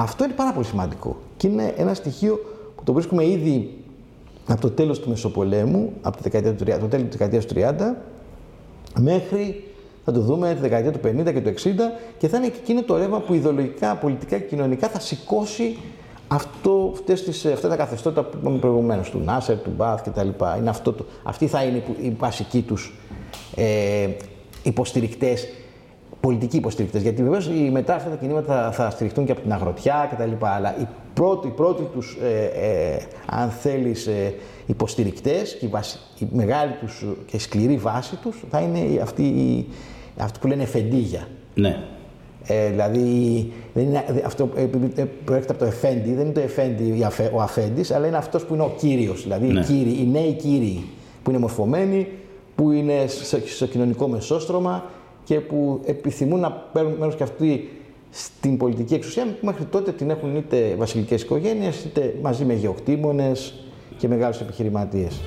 [0.01, 2.39] Αυτό είναι πάρα πολύ σημαντικό και είναι ένα στοιχείο
[2.75, 3.77] που το βρίσκουμε ήδη
[4.48, 7.53] από το τέλος του Μεσοπολέμου, από τη δεκαετία του 30, το τέλος της δεκαετίας του
[7.56, 7.96] 30,
[9.00, 9.63] μέχρι
[10.06, 11.70] θα το δούμε τη δεκαετία του 50 και του 60
[12.18, 15.78] και θα είναι και εκείνο το ρεύμα που ιδεολογικά, πολιτικά και κοινωνικά θα σηκώσει
[16.28, 20.28] αυτό, αυτές τις, αυτά τα καθεστώτα που είπαμε προηγουμένως, του Νάσερ, του Μπαθ κτλ.
[20.60, 22.93] Είναι αυτό το, αυτοί θα είναι οι- οι βασικοί τους
[23.56, 24.08] ε,
[24.63, 25.47] υποστηρικτές,
[26.21, 27.01] πολιτικοί υποστηρικτές.
[27.01, 30.45] Γιατί βεβαίως οι, μετά αυτά τα κινήματα θα, θα στηριχτούν και από την αγροτιά κτλ.
[30.45, 32.43] Αλλά οι πρώτοι, οι πρώτοι τους, ε,
[32.93, 34.34] ε, αν θέλεις, ε,
[34.65, 38.99] υποστηρικτές και η, βασι- η μεγάλη τους και η σκληρή βάση τους θα είναι οι-
[38.99, 39.67] αυτοί, οι-
[40.17, 41.27] αυτοί που λένε εφεντίγια.
[41.53, 41.84] Ναι.
[42.43, 43.01] Ε, δηλαδή,
[43.73, 46.97] δεν είναι, δε- αυτό ε, επειδή, ε, προέρχεται από το εφέντη, δεν είναι το εφέντη
[46.99, 49.60] η αφε- ο αφέντης, αλλά είναι αυτός που είναι ο κύριος, δηλαδή Ναι.
[49.60, 50.84] οι, κύριοι, οι νέοι κύριοι
[51.23, 52.08] που είναι μορφωμένοι,
[52.55, 54.84] που είναι στο, στο κοινωνικό μεσόστρωμα
[55.30, 57.70] και που επιθυμούν να παίρνουν μέρος και αυτοί
[58.10, 63.54] στην πολιτική εξουσία, που μέχρι τότε την έχουν είτε βασιλικές οικογένειες, είτε μαζί με γεωκτήμονες
[63.98, 65.20] και μεγάλους επιχειρηματίες.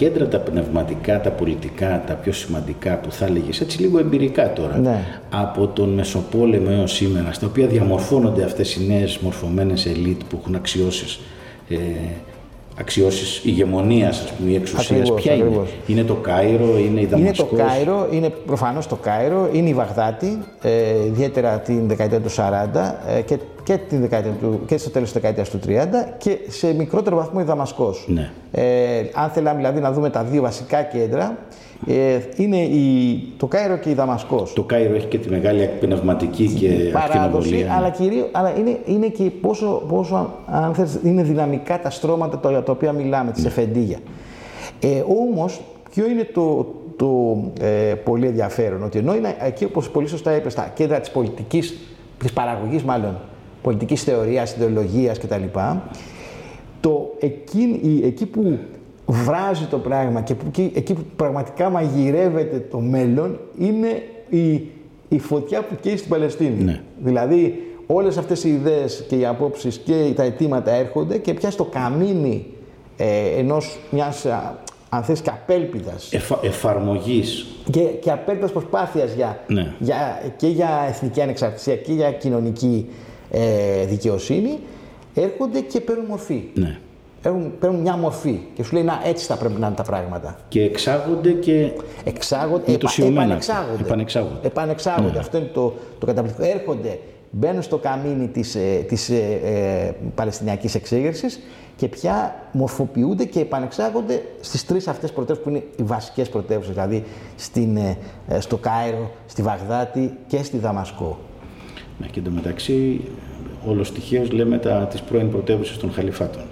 [0.00, 4.78] Κέντρα τα πνευματικά, τα πολιτικά, τα πιο σημαντικά που θα έλεγες έτσι λίγο εμπειρικά τώρα
[4.78, 5.04] Ναι.
[5.30, 10.54] από τον Μεσοπόλεμο έως σήμερα στα οποία διαμορφώνονται αυτές οι νέες μορφωμένες ελίτ που έχουν
[10.54, 11.20] αξιώσεις
[11.68, 11.76] ε,
[12.80, 15.68] αξιώσεις ηγεμονίας ας πούμε ή εξουσίας Ακριβώς, ποια ακριβώς.
[15.86, 19.68] είναι είναι το Κάιρο, είναι η Είναι Δαμασκός; Το Κάιρο, είναι προφανώς το Κάιρο, είναι
[19.68, 20.70] η Βαγδάτη, ε,
[21.06, 25.20] ιδιαίτερα την δεκαετία του 40 ε, και, και, την δεκαετία του, και στο τέλος της
[25.20, 25.70] δεκαετίας του 30
[26.18, 28.04] και σε μικρότερο βαθμό η Δαμασκός.
[28.08, 28.30] Ναι.
[28.52, 31.38] Ε, αν θέλαμε δηλαδή να δούμε τα δύο βασικά κέντρα,
[31.86, 34.52] ε, είναι η, το Κάιρο και η Δαμασκός.
[34.52, 39.06] το Κάιρο έχει και τη μεγάλη πνευματική και παράδοση, ακτινοβολία αλλά, κυρίως, αλλά είναι, είναι
[39.08, 43.44] και πόσο, πόσο αν θες, είναι δυναμικά τα στρώματα τα, για τα οποία μιλάμε, τις
[43.44, 43.98] εφεντίγια.
[44.80, 46.66] Ε, όμως, ποιο είναι το,
[46.96, 51.10] το ε, πολύ ενδιαφέρον, ότι ενώ είναι εκεί, όπως πολύ σωστά είπες, στα κέντρα της
[51.10, 51.78] πολιτικής,
[52.18, 53.18] της παραγωγής μάλλον,
[53.62, 55.42] πολιτικής θεωρίας, ιδεολογίας κτλ,
[56.80, 58.58] το εκεί, η- εκεί που
[59.12, 64.52] βράζει το πράγμα και που, εκεί- εκεί που πραγματικά μαγειρεύεται το μέλλον είναι η,
[65.08, 66.62] η φωτιά που καίει στην Παλαιστίνη.
[66.64, 66.80] Ναι.
[66.98, 71.64] Δηλαδή όλες αυτές οι ιδέες και οι απόψεις και τα αιτήματα έρχονται και πια στο
[71.64, 72.46] καμίνι
[72.96, 79.40] ε, ενός μιας α, αν θες και απέλπιδας Εφα, εφαρμογής και, και απέλπιδας προσπάθειας για,
[79.46, 79.74] Ναι.
[79.78, 82.88] για, και για εθνική ανεξαρτησία και για κοινωνική
[83.30, 84.58] ε, δικαιοσύνη
[85.14, 86.42] έρχονται και παίρνουν μορφή.
[86.54, 86.78] ναι.
[87.22, 90.36] Έχουν, παίρνουν μια μορφή και σου λέει να έτσι θα πρέπει να είναι τα πράγματα.
[90.48, 91.70] Και εξάγονται και
[92.04, 93.22] Εξάγονται, Μετουσιωμένα.
[93.22, 93.82] επανεξάγονται.
[93.82, 94.46] Επανεξάγονται.
[94.46, 95.18] Επανεξάγονται.
[95.18, 96.48] Αυτό είναι το, το καταπληκτικό.
[96.48, 96.98] Έρχονται,
[97.30, 101.40] μπαίνουν στο καμίνι της, ε, της ε, ε, Παλαιστινιακής εξέγερσης
[101.76, 107.04] και πια μορφοποιούνται και επανεξάγονται στις τρεις αυτές πρωτεύουσες που είναι οι βασικές πρωτεύουσες, δηλαδή
[107.36, 107.96] στην, ε,
[108.28, 111.18] ε, στο Κάιρο, στη Βαγδάτη και στη Δαμασκό.
[111.98, 113.00] Ναι, και εντωμεταξύ,
[113.66, 116.42] όλος τυχαίως λέμε τα, τις πρώην πρωτεύουσες των χαλιφάτων.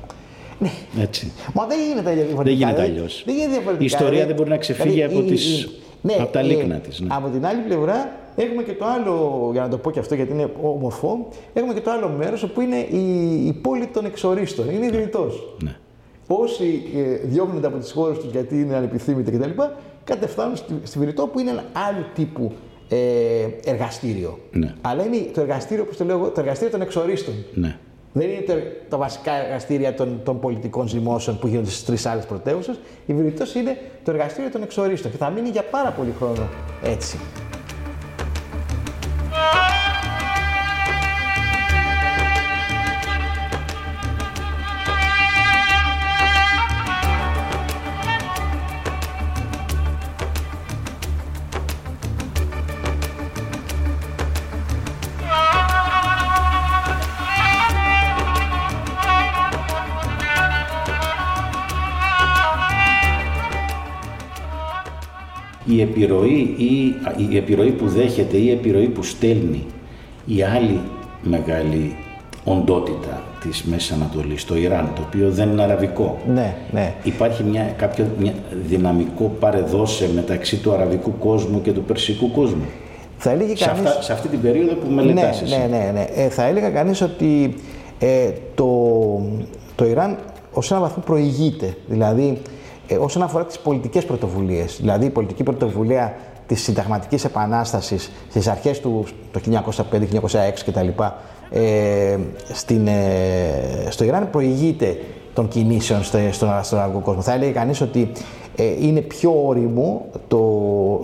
[0.58, 0.70] Ναι.
[1.02, 1.32] Έτσι.
[1.54, 2.42] Μα δεν γίνεται διαφορετικά.
[2.42, 2.90] Δεν γίνεται δηλαδή.
[2.90, 3.22] αλλιώς.
[3.26, 3.82] Δεν γίνεται διαφορετικά.
[3.82, 5.70] Η ιστορία Δηλαδή, δεν μπορεί να ξεφύγει από η- τις- η-
[6.02, 7.06] ναι, από τα ε, λίκνα της, ναι.
[7.10, 10.32] Από την άλλη πλευρά έχουμε και το άλλο, για να το πω και αυτό γιατί
[10.32, 13.02] είναι ομορφό, έχουμε και το άλλο μέρος όπου είναι η,
[13.46, 14.70] η πόλη των εξορίστων.
[14.70, 15.54] Είναι ιδρυτός.
[15.62, 15.76] Ναι.
[16.26, 19.50] Όσοι ε, διώχνονται από τις χώρες τους γιατί είναι ανεπιθύμητοι κτλ.
[20.04, 22.52] κατεφτάνουν στη, στη Βηρητό που είναι ένα άλλο τύπου
[22.88, 22.96] ε,
[23.70, 24.38] εργαστήριο.
[24.52, 24.74] Ναι.
[24.80, 27.34] Αλλά είναι το εργαστήριο, όπως το λέω εγώ, το εργαστήριο των εξορίστων.
[27.54, 27.76] Ναι.
[28.18, 28.52] Δεν είναι το,
[28.88, 32.80] τα βασικά εργαστήρια των, των πολιτικών ζυμώσεων που γίνονται στις τρεις άλλες πρωτεύουσες.
[33.06, 36.48] Η Βηρητός είναι το εργαστήριο των εξορίστων και θα μείνει για πάρα πολύ χρόνο
[36.82, 37.18] έτσι.
[65.78, 66.94] Η επιρροή, ή,
[67.30, 69.64] η επιρροή που δέχεται ή η επιρροή που στέλνει
[70.26, 70.80] η άλλη
[71.22, 71.96] μεγάλη
[72.44, 76.18] οντότητα της Μέσης Ανατολής, το Ιράν, το οποίο δεν είναι αραβικό.
[76.34, 76.94] Ναι, ναι.
[77.02, 78.32] Υπάρχει μια, κάποιο μια
[78.68, 82.64] δυναμικό παρεδώσε μεταξύ του αραβικού κόσμου και του περσικού κόσμου.
[83.16, 83.88] Θα έλεγε Σε, κανείς...
[83.88, 85.56] αυτά, σε αυτή την περίοδο που μελετάς εσύ.
[85.56, 86.22] ναι, ναι, ναι, ναι.
[86.22, 87.54] Ε, θα έλεγα κανείς ότι
[87.98, 88.66] ε, το,
[89.74, 90.16] το Ιράν
[90.52, 91.74] ως έναν βαθμό προηγείται.
[91.86, 92.38] Δηλαδή,
[92.88, 94.76] ε, όσον αφορά τις πολιτικές πρωτοβουλίες.
[94.80, 100.88] Δηλαδή, η πολιτική πρωτοβουλία της συνταγματικής επανάστασης στις αρχές του το 1905-1906 κτλ.
[101.50, 102.18] Ε,
[102.52, 104.96] στην, ε, στο Ιράν προηγείται
[105.34, 107.22] των κινήσεων στο, στον, στον αραβικό κόσμο.
[107.22, 108.12] Θα έλεγε κανείς ότι
[108.56, 110.38] ε, είναι πιο όριμο το,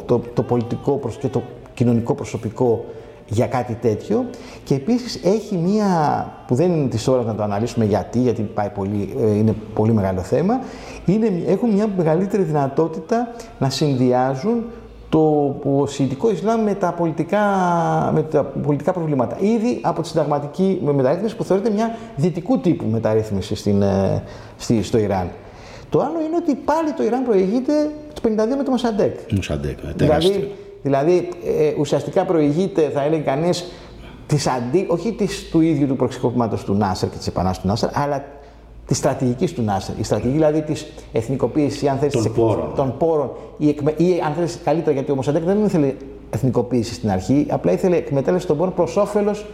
[0.06, 1.42] το, το πολιτικό προσ- και το
[1.74, 2.84] κοινωνικό προσωπικό
[3.28, 4.24] για κάτι τέτοιο
[4.64, 5.86] και επίσης έχει μία,
[6.46, 9.92] που δεν είναι της ώρας να το αναλύσουμε γιατί, γιατί πάει πολύ, ε, είναι πολύ
[9.92, 10.60] μεγάλο θέμα,
[11.06, 14.64] είναι, έχουν μια μεγαλύτερη δυνατότητα να συνδυάζουν
[15.08, 17.40] το σιητικό Ισλάμ με τα, πολιτικά,
[18.14, 19.36] με τα πολιτικά προβλήματα.
[19.40, 24.22] Ήδη από τη συνταγματική μεταρρύθμιση που θεωρείται μια δυτικού τύπου μεταρρύθμιση στην, ε,
[24.56, 25.30] στη, στο Ιράν.
[25.90, 29.18] Το άλλο είναι ότι πάλι το Ιράν προηγείται το 52 με το Μοσαντέκ.
[29.32, 30.32] Μουσαντέκ, ε, τεράστιο.
[30.32, 33.64] Δηλαδή, δηλαδή ε, ουσιαστικά προηγείται, θα έλεγε κανείς,
[34.26, 38.02] της αντί, όχι της, του ίδιου του προξικοπήματος του Νάσερ και της επανάστασης του Νάσερ,
[38.02, 38.24] αλλά
[38.86, 39.98] της στρατηγικής του Νάσερ.
[39.98, 42.72] Η στρατηγική δηλαδή της εθνικοποίησης, αν θέλει, Των της εκ- πόρων.
[42.76, 45.92] των πόρων ή, εκμε, ή αν θέλει καλύτερα, γιατί ο Μοσαντέκ δεν ήθελε
[46.30, 49.46] εθνικοποίηση στην αρχή, απλά ήθελε εκμετάλλευση των πόρων προς όφελος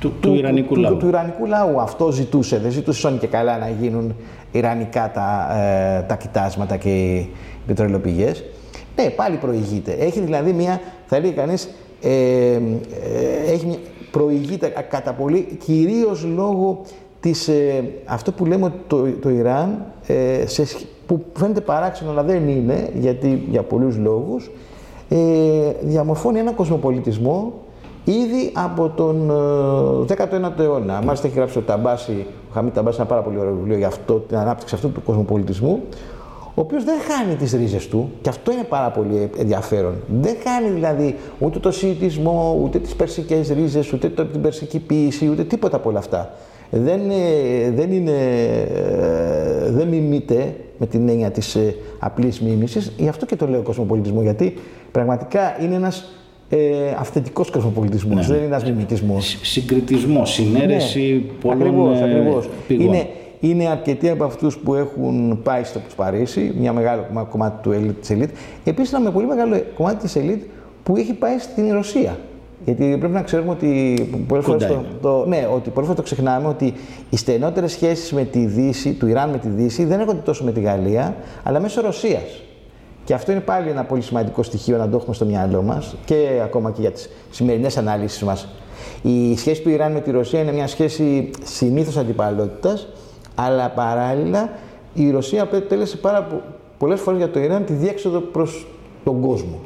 [0.00, 0.92] του, του, Ιρανικού του, λαού.
[0.92, 1.80] Του, του Ιρανικού λαού.
[1.80, 2.58] Αυτό ζητούσε.
[2.58, 4.14] Δεν ζητούσε σώνει και καλά να γίνουν
[4.52, 7.30] Ιρανικά τα, ε, τα κοιτάσματα και οι
[7.66, 8.44] πετρελαιοπηγές.
[8.96, 9.92] Ναι, πάλι προηγείται.
[9.92, 11.68] Έχει δηλαδή μια, θα έλεγε κανείς,
[12.02, 12.60] ε, ε,
[13.52, 13.76] έχει μια,
[14.10, 16.80] προηγείται κα- κατά πολύ, κυρίως λόγω
[17.22, 22.10] της, ε, αυτό που λέμε ότι το, το Ιράν, ε, σε, σχ- που φαίνεται παράξενο
[22.10, 24.50] αλλά δεν είναι, γιατί για πολλούς λόγους,
[25.08, 25.16] ε,
[25.82, 27.52] διαμορφώνει ένα κοσμοπολιτισμό
[28.04, 29.30] ήδη από τον
[30.10, 30.14] ε,
[30.56, 31.02] 19ο αιώνα.
[31.04, 34.14] Μάλιστα έχει γράψει ο Ταμπάση, ο Χαμί Ταμπάση, ένα πάρα πολύ ωραίο βιβλίο για αυτό,
[34.14, 35.80] την ανάπτυξη αυτού του κοσμοπολιτισμού,
[36.54, 39.94] ο οποίος δεν χάνει τις ρίζες του, και αυτό είναι πάρα πολύ ενδιαφέρον.
[40.20, 45.28] Δεν χάνει δηλαδή ούτε το σιητισμό, ούτε τις περσικές ρίζες, ούτε το- την περσική ποιήση,
[45.28, 46.30] ούτε τίποτα από όλα αυτά.
[46.74, 48.10] Δεν, ε, δεν, είναι,
[48.74, 53.62] ε, δεν μιμείται με την έννοια της ε, απλής μίμησης, γι' αυτό και το λέω
[53.62, 54.54] κοσμοπολιτισμό, γιατί
[54.92, 56.12] πραγματικά είναι ένας
[56.48, 56.58] ε,
[56.98, 59.26] αυθεντικός κοσμοπολιτισμός, δεν είναι ένας μιμητισμός.
[59.26, 61.64] Συ- Συγκριτισμό, συνέρεση πολλών Ναι.
[61.64, 62.48] ακριβώς, ε, ακριβώς.
[62.66, 62.86] πηγών.
[62.86, 63.06] Είναι,
[63.40, 68.00] είναι αρκετοί από αυτούς που έχουν πάει στο Παρίσι, μια μεγάλο κομμά- κομμάτι του ελίτ,
[68.00, 68.30] της ελίτ.
[68.64, 70.42] Επίσης, ένα με πολύ μεγάλο κομμάτι της ελίτ
[70.82, 72.18] που έχει πάει στην Ρωσία.
[72.64, 73.94] Γιατί πρέπει να ξέρουμε ότι
[74.28, 74.98] πολλές Κοντά φορές το, είναι.
[75.00, 76.74] το, ναι, ότι πολλές φορές το ξεχνάμε ότι
[77.10, 80.52] οι στενότερες σχέσεις με τη Δύση, του Ιράν με τη Δύση, δεν έρχονται τόσο με
[80.52, 82.42] τη Γαλλία, αλλά μέσω Ρωσίας.
[83.04, 86.40] Και αυτό είναι πάλι ένα πολύ σημαντικό στοιχείο να το έχουμε στο μυαλό μας και
[86.44, 88.48] ακόμα και για τις σημερινές αναλύσεις μας.
[89.02, 92.88] Η σχέση του Ιράν με τη Ρωσία είναι μια σχέση συνήθως αντιπαλότητας,
[93.34, 94.50] αλλά παράλληλα
[94.94, 96.42] η Ρωσία αποτέλεσε πάρα
[96.78, 98.66] πολλές φορές για το Ιράν τη διέξοδο προς
[99.04, 99.60] τον κόσμο.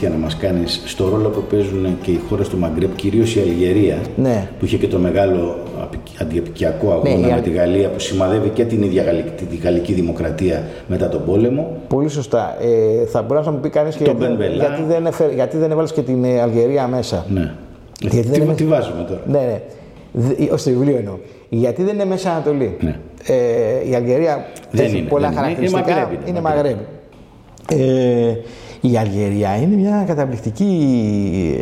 [0.00, 3.40] Βοήθεια να μας κάνεις στο ρόλο που παίζουν και οι χώρες του Μαγκρέπ, κυρίως η
[3.40, 4.48] Αλγερία, Ναι.
[4.58, 5.58] που είχε και το μεγάλο
[6.20, 9.56] αντιεπικιακό αγώνα Ναι, η με Αλ- τη Γαλλία, που σημαδεύει και την ίδια γαλλική, τη
[9.56, 11.76] γαλλική δημοκρατία μετά τον πόλεμο.
[11.88, 12.56] Πολύ σωστά.
[12.60, 14.64] Ε, θα μπορούσε να μου πει κανείς και Τον γιατί, Μπενβελά.
[14.66, 17.52] γιατί, δεν έφερε, γιατί δεν έβαλες και την ε, Αλγερία μέσα; Ναι.
[18.00, 19.60] Γιατί δεν τι, είναι- τι βάζουμε τώρα; Ναι, ναι.
[20.12, 21.14] Δ- Στο βιβλίο εννοώ.
[21.48, 22.96] Γιατί δεν είναι Μέση Ανατολή; Ναι.
[23.26, 25.40] Ε, η Αλγερία Δεν έχει είναι, πολλά δεν είναι.
[25.40, 25.90] χαρακτηριστικά.
[25.90, 26.64] Είναι Μαγρέμπ, είναι είναι Μαγρέμπ.
[26.64, 26.78] Μαγρέμπ.
[27.72, 28.36] Ε,
[28.80, 30.94] η Αλγερία είναι μια καταπληκτική,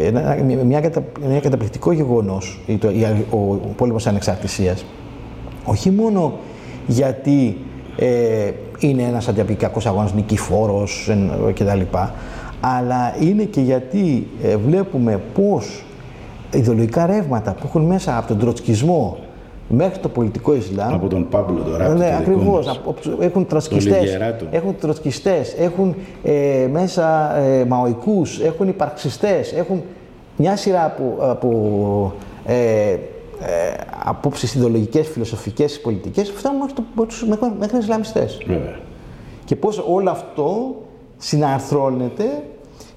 [0.05, 4.85] ένα, μια, μια, κατα, μια καταπληκτικό γεγονός, η- το- η Αλ- ο, ο πόλεμος ανεξαρτησίας.
[5.65, 6.33] Όχι μόνο
[6.87, 7.57] γιατί
[7.97, 11.81] ε, είναι ένας αντιαπικιακός αγώνας νικηφόρος εν- κτλ.
[12.61, 15.85] Αλλά είναι και γιατί ε, βλέπουμε πώς
[16.55, 19.17] ιδεολογικά ρεύματα που έχουν μέσα από τον τροτσκισμό
[19.69, 21.89] μέχρι το πολιτικό Ισλάμ Από τον Πάμπλο τώρα.
[21.89, 22.81] ναι, ακριβώς.
[23.21, 24.47] Έχουν τροτσκιστέ, Λιβιεράτο.
[24.51, 29.83] έχουν τροτσκιστές, έχουν ε, μέσα ε, μαοικούς, έχουν υπαρξιστές, έχουν
[30.37, 32.13] μια σειρά από, από
[32.47, 32.97] ε, ε,
[34.05, 36.83] απόψεις ιδεολογικές, φιλοσοφικές, πολιτικές, φτάνουν μέχρι, το,
[37.27, 38.39] μέχρι, μέχρι Ισλαμιστές.
[38.47, 38.79] Βέβαια.
[39.45, 40.77] Και πώς όλο αυτό
[41.17, 42.43] συναρθρώνεται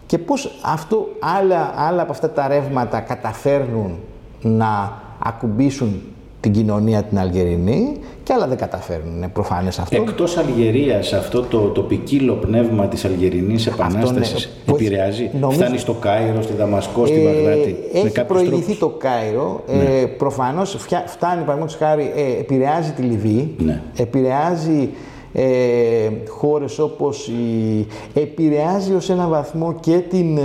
[0.06, 4.00] και πώς αυτό, άλλα, άλλα από αυτά τα ρεύματα καταφέρνουν
[4.42, 6.02] να ακουμπήσουν
[6.42, 7.92] την κοινωνία την Αλγερινή
[8.24, 9.96] και άλλα δεν καταφέρνουν, είναι προφανές αυτό.
[10.02, 14.52] Εκτός Αλγερίας αυτό το, το ποικίλο πνεύμα της Αλγερινής Επανάστασης ναι.
[14.74, 18.78] Που- επηρεάζει, νομίζω- φτάνει στο Κάιρο, στη Δαμασκό, στη Βαγδάτη Ε, έχει κάποιους προηγηθεί τρόπους;
[18.80, 19.64] το Κάιρο.
[20.02, 20.76] Ε, Προφανώς
[21.06, 23.56] φτάνει, παραδείγματος χάρη, ε, επηρεάζει τη Λιβύη.
[23.58, 23.82] Ναι.
[23.98, 24.90] Επηρεάζει
[25.34, 27.88] ε, χώρες όπως η...
[28.14, 30.42] επηρεάζει ως έναν βαθμό και την ε,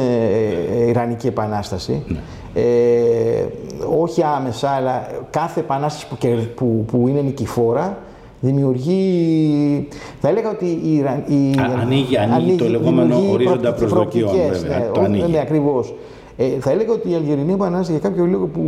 [0.85, 2.03] ε, Ιρανική Επανάσταση.
[2.07, 2.18] Ναι.
[2.55, 3.44] Ε,
[4.01, 7.99] όχι άμεσα, αλλά κάθε επανάσταση που, κερ- που, που είναι νικηφόρα
[8.40, 9.88] δημιουργεί,
[10.20, 14.29] θα έλεγα ότι η, Ιρα- η, Α- ανοίγει- ανοίγει το λεγόμενο δημιουργεί ορίζοντα προοπτικές, προσδοκιών,
[14.31, 14.79] προοπτικές, βέβαια.
[14.79, 15.31] ναι, Το ό- ανοίγει.
[15.31, 15.94] ναι, ακριβώς.
[16.37, 18.61] Ε, θα έλεγα ότι η Αλγερινή Επανάσταση για κάποιο λόγο που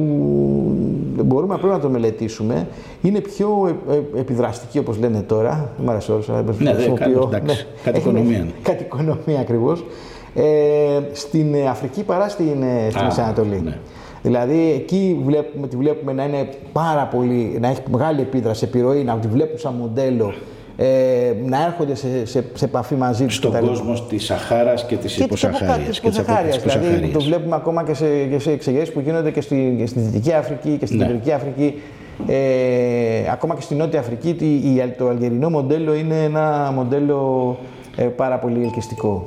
[1.25, 2.67] μπορούμε να πρέπει να το μελετήσουμε
[3.03, 5.73] είναι πιο ε, ε, επιδραστική όπως λένε τώρα.
[5.85, 7.07] Μ' αρέσει ο όρος, αλλά Ναι, δεν χρησιμοποιώ.
[7.07, 7.67] κάνω, εντάξει.
[7.85, 8.37] Κατ' οικονομία.
[8.39, 9.85] Έχει- Κατ' οικονομία ακριβώς.
[10.35, 10.43] Ε,
[11.13, 13.61] στην ε, Αφρική παρά στην, ε, στη Α, Μέση Ανατολή.
[13.65, 13.77] ναι.
[14.23, 19.15] Δηλαδή εκεί βλέπουμε, τη βλέπουμε να είναι πάρα πολύ, να έχει μεγάλη επίδραση, επιρροή, να
[19.17, 20.33] τη βλέπουν σαν μοντέλο,
[20.81, 20.87] ε,
[21.45, 23.67] να έρχονται σε, σε, σε επαφή μαζί τους Στον κτλ.
[23.67, 25.89] κόσμο της Σαχάρας και της Και της αποκα- υποσαχάριας.
[25.89, 26.55] της και της απο- υποσαχάριας.
[26.63, 27.13] της Δηλαδή υποσαχάριας.
[27.25, 30.33] το βλέπουμε ακόμα και σε, και σε εξεγέρσεις που γίνονται και στη, και στη Δυτική
[30.33, 31.05] Αφρική και στην Ναι.
[31.07, 31.83] Κεντρική Αφρική.
[32.27, 37.57] Ε, ακόμα και στη Νότια Αφρική τη- η- το αλγερινό μοντέλο είναι ένα μοντέλο
[37.97, 39.27] ε, πάρα πολύ ελκυστικό.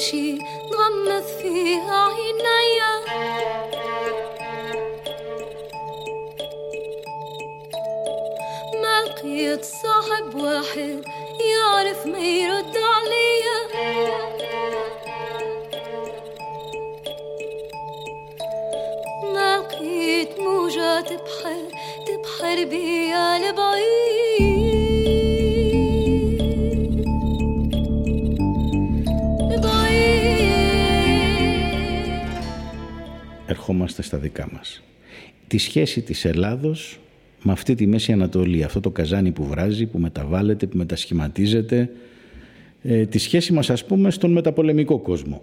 [0.00, 2.92] نمشي نغمض فيها عينيا.
[8.82, 11.04] ما لقيت صاحب واحد
[11.52, 13.58] يعرف ما يرد عليا.
[19.34, 21.62] ما لقيت موجة تبحر
[22.06, 23.99] تبحر بيا البعيد
[33.70, 34.82] ερχόμαστε στα δικά μας.
[35.46, 37.00] Τη σχέση της Ελλάδος
[37.42, 41.90] με αυτή τη Μέση Ανατολή, αυτό το καζάνι που βράζει, που μεταβάλλεται, που μετασχηματίζεται,
[42.82, 45.42] ε, τη σχέση μας ας πούμε στον μεταπολεμικό κόσμο.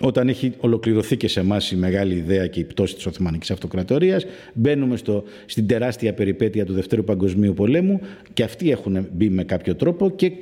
[0.00, 4.24] Όταν έχει ολοκληρωθεί και σε εμάς η μεγάλη ιδέα και η πτώση της Οθωμανικής Αυτοκρατορίας,
[4.54, 8.00] μπαίνουμε στο, στην τεράστια περιπέτεια του Δευτέρου Παγκοσμίου Πολέμου
[8.32, 10.32] και αυτοί έχουν μπει με κάποιο τρόπο και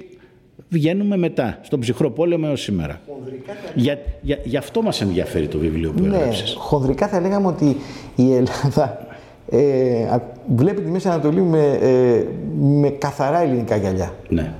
[0.69, 3.01] βγαίνουμε μετά, στον ψυχρό πόλεμο έως σήμερα.
[3.75, 6.55] Για, για, γι' αυτό μας ενδιαφέρει το βιβλίο που Ναι, έγραψες.
[6.59, 7.77] χονδρικά θα λέγαμε ότι
[8.17, 9.07] η Ελλάδα
[9.51, 10.23] ε, α-
[10.57, 12.25] βλέπει τη Μέση Ανατολή με, ε,
[12.59, 14.13] με καθαρά ελληνικά γυαλιά.
[14.29, 14.53] Ναι.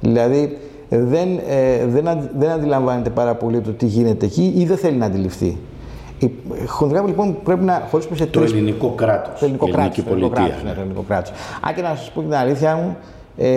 [0.00, 4.76] Δηλαδή δεν, ε, δεν, αντι- δεν αντιλαμβάνεται πάρα πολύ το τι γίνεται εκεί ή δεν
[4.76, 5.56] θέλει να αντιληφθεί.
[6.18, 6.30] Η,
[6.66, 9.84] χονδρικά λοιπόν πρέπει να χωρίσουμε σε Το τρεις ελληνικό κράτος, το ελληνικό η κράτος.
[9.96, 10.54] ελληνική το ελληνικό πολιτεία.
[10.54, 11.32] κράτος, ναι, το ελληνικό κράτος.
[11.60, 12.96] Αν και να σας πω την αλήθεια μου,
[13.36, 13.48] ε,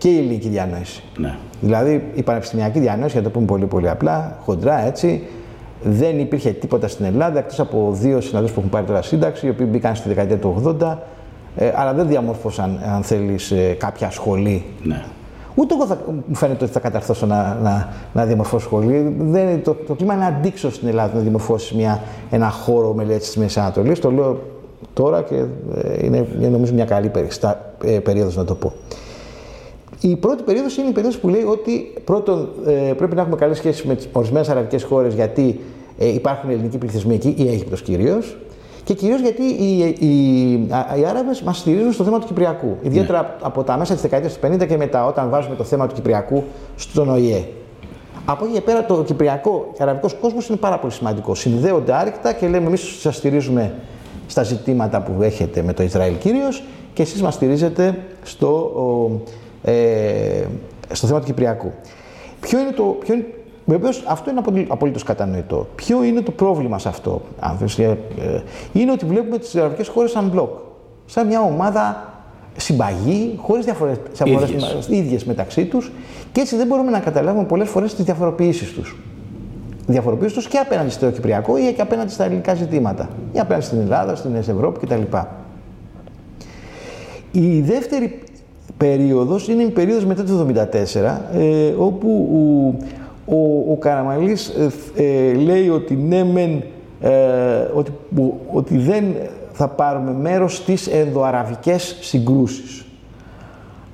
[0.00, 1.02] και η ελληνική διανόηση.
[1.16, 1.36] Ναι.
[1.60, 5.22] Δηλαδή η πανεπιστημιακή διανόηση, για να το πούμε πολύ πολύ απλά, χοντρά έτσι,
[5.82, 9.50] δεν υπήρχε τίποτα στην Ελλάδα εκτός από δύο συναδέλφους που έχουν πάρει τώρα σύνταξη, οι
[9.50, 10.96] οποίοι μπήκαν στη δεκαετία του 80,
[11.56, 15.02] ε, αλλά δεν διαμόρφωσαν, αν θέλεις, ε, κάποια σχολή ναι.
[15.54, 19.14] Ούτε εγώ θα, μου φαίνεται ότι θα καταρθώσω να, να, να διαμορφώσω σχολή.
[19.18, 23.36] Δεν, το, το κλίμα είναι αντίξω στην Ελλάδα να διαμορφώσει μια, ένα χώρο μελέτης της
[23.36, 23.98] Μέσης Ανατολής.
[23.98, 24.40] Το λέω
[24.92, 25.34] τώρα και
[25.74, 28.72] ε, είναι, είναι νομίζω μια καλή περιστα, ε, περίοδος να το πω.
[30.00, 33.56] Η πρώτη περίοδος είναι η περίοδος που λέει ότι πρώτον ε, πρέπει να έχουμε καλές
[33.56, 35.60] σχέσεις με τις ορισμένες αραβικές χώρες γιατί
[35.98, 38.36] ε, υπάρχουν ελληνικοί πληθυσμοί εκεί, η Αίγυπτος κυρίως,
[38.84, 40.52] και κυρίως γιατί οι, οι,
[41.00, 42.76] οι Άραβες μας στηρίζουν στο θέμα του Κυπριακού.
[42.82, 43.28] Ιδιαίτερα Ναι.
[43.40, 46.44] από τα μέσα της δεκαετίας του 50 και μετά, όταν βάζουμε το θέμα του Κυπριακού
[46.76, 47.44] στον ΟΗΕ.
[48.24, 51.34] Από εκεί και πέρα, το Κυπριακό και Αραβικός κόσμος είναι πάρα πολύ σημαντικό.
[51.34, 53.74] Συνδέονται άρρηκτα και λέμε: Εμείς σας στηρίζουμε
[54.26, 59.10] στα ζητήματα που έχετε με το Ισραήλ κυρίως και εσείς μας στηρίζετε στο, ο,
[59.62, 60.44] ε,
[60.92, 61.72] στο θέμα του Κυπριακού.
[62.40, 63.26] Ποιο είναι το, ποιο είναι,
[63.64, 65.66] βεβαίως αυτό είναι απολύτως κατανοητό.
[65.74, 68.42] Ποιο είναι το πρόβλημα σε αυτό, αν θες, ε, ε,
[68.72, 70.50] είναι ότι βλέπουμε τις αραβικές χώρες σαν μπλοκ.
[71.06, 72.10] Σαν μια ομάδα
[72.56, 74.88] συμπαγή, χωρίς διαφορές, Ίδιες.
[74.88, 75.92] ίδιες μεταξύ τους
[76.32, 78.96] και έτσι δεν μπορούμε να καταλάβουμε πολλές φορές τις διαφοροποιήσεις τους.
[79.86, 83.08] Διαφοροποιήσεις τους και απέναντι στο Κυπριακό ή και απέναντι στα ελληνικά ζητήματα.
[83.32, 85.16] Ή απέναντι στην Ελλάδα, στην Ευρώπη κτλ.
[87.30, 88.22] Η δεύτερη
[88.84, 94.70] περίοδος είναι η περίοδος μετά το 1974, ε, όπου ο, ο, ο Καραμαλής ε,
[95.02, 96.62] ε, λέει ότι ναι μεν,
[97.00, 97.10] ε,
[97.74, 97.90] ότι,
[98.20, 99.04] ο- ότι δεν
[99.52, 102.84] θα πάρουμε μέρος στις ενδοαραβικές συγκρούσεις.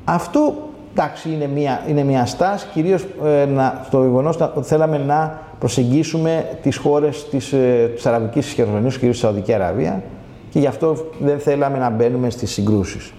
[0.04, 0.54] Αυτό,
[0.92, 6.44] εντάξει, είναι μια, είναι μια στάση, κυρίως ε, να, το γεγονός ότι θέλαμε να προσεγγίσουμε
[6.62, 10.02] τις χώρες της, ε, της Αραβικής Χερσονήσου, κυρίως της Σαουδική Αραβία,
[10.50, 13.12] και γι' αυτό δεν θέλαμε να μπαίνουμε στις συγκρούσεις.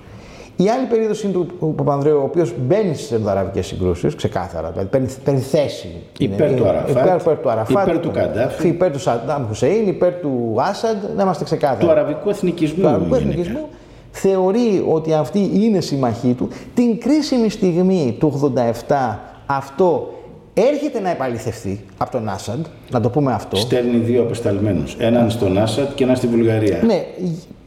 [0.60, 5.08] Η άλλη περίοδος είναι του Παπανδρέου, ο οποίος μπαίνει στις ενδοαραβικές συγκρούσεις, ξεκάθαρα, δηλαδή παίρνει,
[5.24, 5.96] παίρνει θέση.
[6.20, 8.68] Υπέρ Είναι- του Αραφάτ, υπέρ, υπέρ του Αραφάτ, υπέρ του Καντάφη.
[8.68, 12.82] υπέρ του Σαντάμ Χουσέιν, υπέρ του Άσαντ, να είμαστε ξεκάθαροι Του αραβικού εθνικισμού.
[12.82, 13.30] του αραβικού γενικά.
[13.32, 13.68] εθνικισμού,
[14.12, 16.48] θεωρεί ότι αυτή είναι συμμαχή του.
[16.76, 20.14] Την κρίσιμη στιγμή του 87 αυτό
[20.54, 23.56] έρχεται να επαληθευτεί από τον Άσαντ, να το πούμε αυτό.
[23.56, 24.96] Στέλνει δύο απεσταλμένους.
[25.00, 26.80] Έναν στον Άσαντ και έναν στη Βουλγαρία.
[26.86, 27.06] Ναι,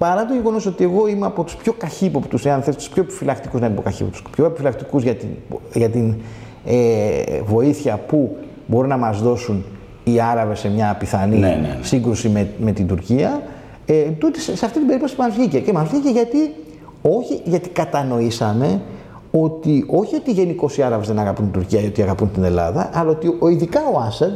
[0.01, 3.61] παρά το γεγονός ότι εγώ είμαι από τους πιο καχύποπτους, εάν θες, τους πιο επιφυλακτικούς,
[3.61, 5.29] να είμαι καχύποπτους, πιο επιφυλακτικούς για την,
[5.75, 6.15] για την
[6.65, 8.37] ε, βοήθεια που
[8.67, 9.65] μπορούν να μας δώσουν
[10.05, 11.79] οι Άραβες σε μια πιθανή Ναι, ναι, ναι.
[11.83, 13.43] σύγκρουση με, με την Τουρκία.
[13.87, 15.61] Ε, τούτη, σε αυτή την περίπτωση μας βγήκε.
[15.61, 16.55] Και μας βγήκε γιατί,
[17.03, 18.81] όχι γιατί κατανοήσαμε
[19.31, 22.91] ότι όχι ότι γενικώς οι Άραβες δεν αγαπούν την Τουρκία ή ότι αγαπούν την Ελλάδα,
[22.93, 24.33] αλλά ότι ο, ειδικά ο Άσαντ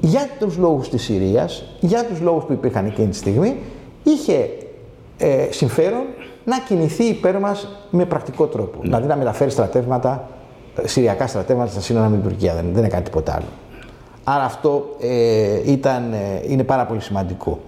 [0.00, 3.56] για τους λόγους της Συρίας, για τους λόγους που υπήρχαν εκείνη τη στιγμή,
[4.02, 4.48] είχε
[5.24, 6.02] ε, συμφέρον
[6.44, 8.78] να κινηθεί υπέρ μας με πρακτικό τρόπο.
[8.82, 10.28] Δηλαδή να μεταφέρει στρατεύματα,
[10.82, 12.54] ε, συριακά στρατεύματα στα σύνορα με την Τουρκία.
[12.54, 13.44] Δεν, δεν έκανε τίποτα άλλο.
[14.24, 17.58] Άρα αυτό ε, ήταν, ε, είναι πάρα πολύ σημαντικό.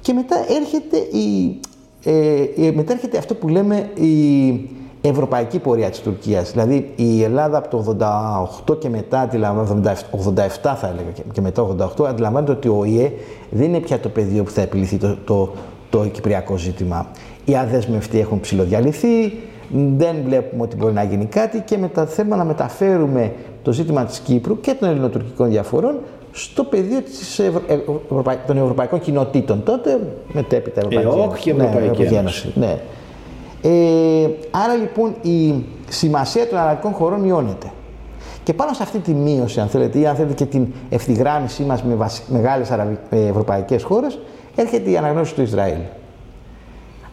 [0.00, 1.60] Και μετά έρχεται, η,
[2.04, 6.50] ε, η- μετά έρχεται αυτό που λέμε η ευρωπαϊκή πορεία της Τουρκίας.
[6.50, 11.62] Δηλαδή η Ελλάδα από το 88 και μετά, αντιλαμβάνεται- 87 θα έλεγα και- και μετά
[11.62, 13.12] 88, αντιλαμβάνεται ότι ο ΙΕ
[13.50, 15.52] δεν είναι πια το πεδίο που θα επιληθεί το, το,
[15.90, 17.06] το κυπριακό ζήτημα.
[17.44, 19.32] Οι αδέσμευτοι έχουν ψηλοδιαλυθεί,
[19.96, 24.18] δεν βλέπουμε ότι μπορεί να γίνει κάτι και μετά θέλουμε να μεταφέρουμε το ζήτημα της
[24.18, 25.94] Κύπρου και των ελληνοτουρκικών διαφορών
[26.32, 27.62] στο πεδίο της Ευρω...
[27.66, 27.78] ε,
[28.10, 30.00] Ευρωπαϊ- των ευρωπαϊκών κοινοτήτων τότε,
[30.32, 32.52] μετέπειτα Ευρωπαϊκή ΕΟΚ και Ευρωπαϊκή Ναι, Ένωση.
[32.54, 32.78] ναι.
[33.62, 37.70] Ε, άρα λοιπόν η σημασία των αραβικών χωρών μειώνεται.
[38.42, 41.82] Και πάνω σε αυτή τη μείωση, αν θέλετε, ή αν θέλετε και την ευθυγράμμιση μας
[41.82, 42.22] με βασι...
[42.28, 42.98] μεγάλες αραβι...
[43.10, 44.18] ε, ευρωπαϊκές χώρες,
[44.54, 45.78] έρχεται η αναγνώριση του Ισραήλ.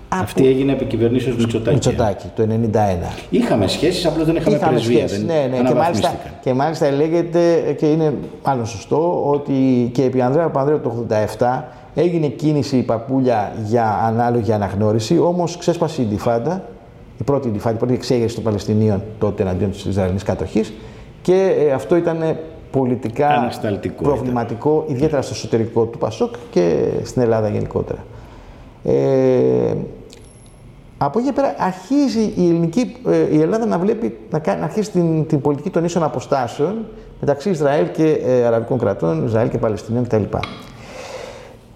[0.10, 1.73] Αυτή έγινε επί κυβερνήσεως Μητσοτάκη.
[1.73, 3.15] Μητσοτάκη, το 1991.
[3.30, 4.97] Είχαμε σχέσεις, απλώς δεν είχαμε, Είχαμε πρεσβεία.
[5.08, 5.67] σχέσεις, δεν ναι, ναι.
[5.67, 6.32] Και μάλιστα, αναβαθμίστηκαν.
[6.41, 8.13] και μάλιστα λέγεται, και είναι
[8.45, 11.06] μάλλον σωστό, ότι και επί Ανδρέα Παπανδρέου το
[11.38, 11.63] 87
[11.95, 16.63] έγινε κίνηση η παπούλια για ανάλογη αναγνώριση, όμως ξέσπασε η Ντιφάντα,
[17.19, 20.73] η πρώτη Ντιφάντα, η πρώτη εξέγερση των Παλαιστινίων τότε εναντίον της Ισραηλινής κατοχής
[21.21, 22.38] και ε, αυτό ήταν
[22.71, 28.06] πολιτικά Ανασταλτικό προβληματικό, ιδιαίτερα στο εσωτερικό του Πασόκ και στην Ελλάδα γενικότερα.
[28.84, 29.75] Ε,
[30.97, 34.65] από εκεί και πέρα αρχίζει η, ελληνική, ε, η Ελλάδα να βλέπει, να, κάνει, να
[34.65, 36.86] αρχίσει την, την πολιτική των ίσων αποστάσεων
[37.19, 40.23] μεταξύ Ισραήλ και ε, Αραβικών κρατών, Ισραήλ και Παλαιστινίων κτλ.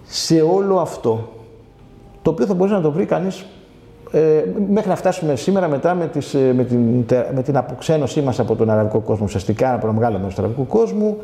[0.04, 1.28] Σε όλο αυτό,
[2.22, 3.44] το οποίο θα μπορούσε να το βρει κανείς
[4.12, 4.20] ε,
[4.72, 8.40] μέχρι να φτάσουμε σήμερα μετά με, τις, ε, με, την, τε- με την αποξένωσή μας
[8.40, 11.16] από τον αραβικό κόσμο, ουσιαστικά από ένα μεγάλο μέρος του αραβικού κόσμου,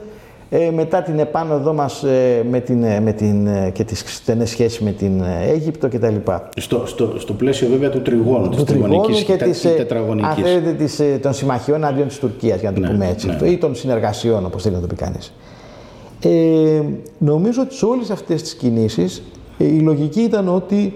[0.51, 4.51] ε, μετά την επάνωδό μας ε, με την, ε, με την, ε, και τις στενές
[4.51, 6.14] σχέσεις με την ε, Αίγυπτο κτλ.
[6.57, 9.68] Στο, στο, στο πλαίσιο βέβαια του τριγώνου, της του τριγώνου τριγωνικής και και της, τη
[9.68, 10.43] ε, αν τετραγωνικής.
[10.45, 13.32] θέλετε, της, ε, των συμμαχιών αντίον της Τουρκίας, για να το Ναι, πούμε έτσι, ναι.
[13.32, 15.32] αυτό, ή των συνεργασιών, όπως θέλει να το πει κανείς.
[16.22, 16.80] Ε,
[17.18, 19.22] νομίζω ότι σε όλες αυτές τις κινήσεις
[19.59, 20.93] ε, η λογική ήταν ότι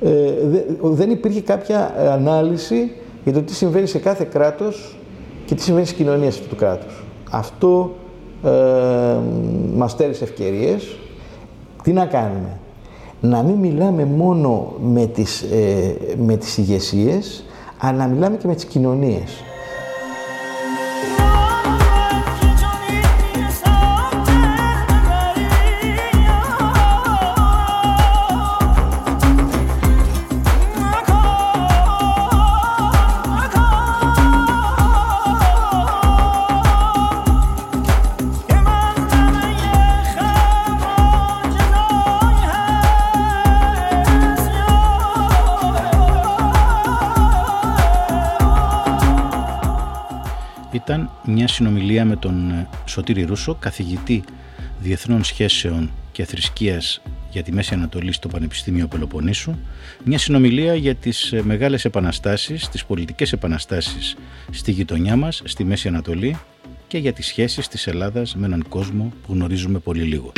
[0.00, 0.10] ε,
[0.46, 2.90] δε- δεν υπήρχε κάποια ε, ανάλυση
[3.24, 4.96] για το τι συμβαίνει σε κάθε κράτος
[5.44, 7.04] και τι συμβαίνει στις κοινωνίες αυτού του κράτους.
[7.30, 7.94] Αυτό
[8.44, 8.50] ε,
[9.76, 10.96] μας στέρισε ευκαιρίες.
[11.82, 12.58] Τι να κάνουμε;
[13.20, 17.44] Να μην μιλάμε μόνο με τις, ε, με τις ηγεσίες,
[17.78, 19.44] αλλά να μιλάμε και με τις κοινωνίες.
[51.96, 54.24] Συνομιλία με τον ε, Σωτήρη Ρούσο, καθηγητή
[54.78, 59.54] Διεθνών Σχέσεων και Θρησκείας για τη Μέση Ανατολή στο Πανεπιστήμιο Πελοποννήσου,
[60.04, 64.16] μια συνομιλία για τις ε, μεγάλες επαναστάσεις, τις πολιτικές επαναστάσεις
[64.50, 66.38] στη γειτονιά μας, στη Μέση Ανατολή
[66.86, 70.32] και για τις σχέσεις της Ελλάδας με έναν κόσμο που γνωρίζουμε πολύ λίγο.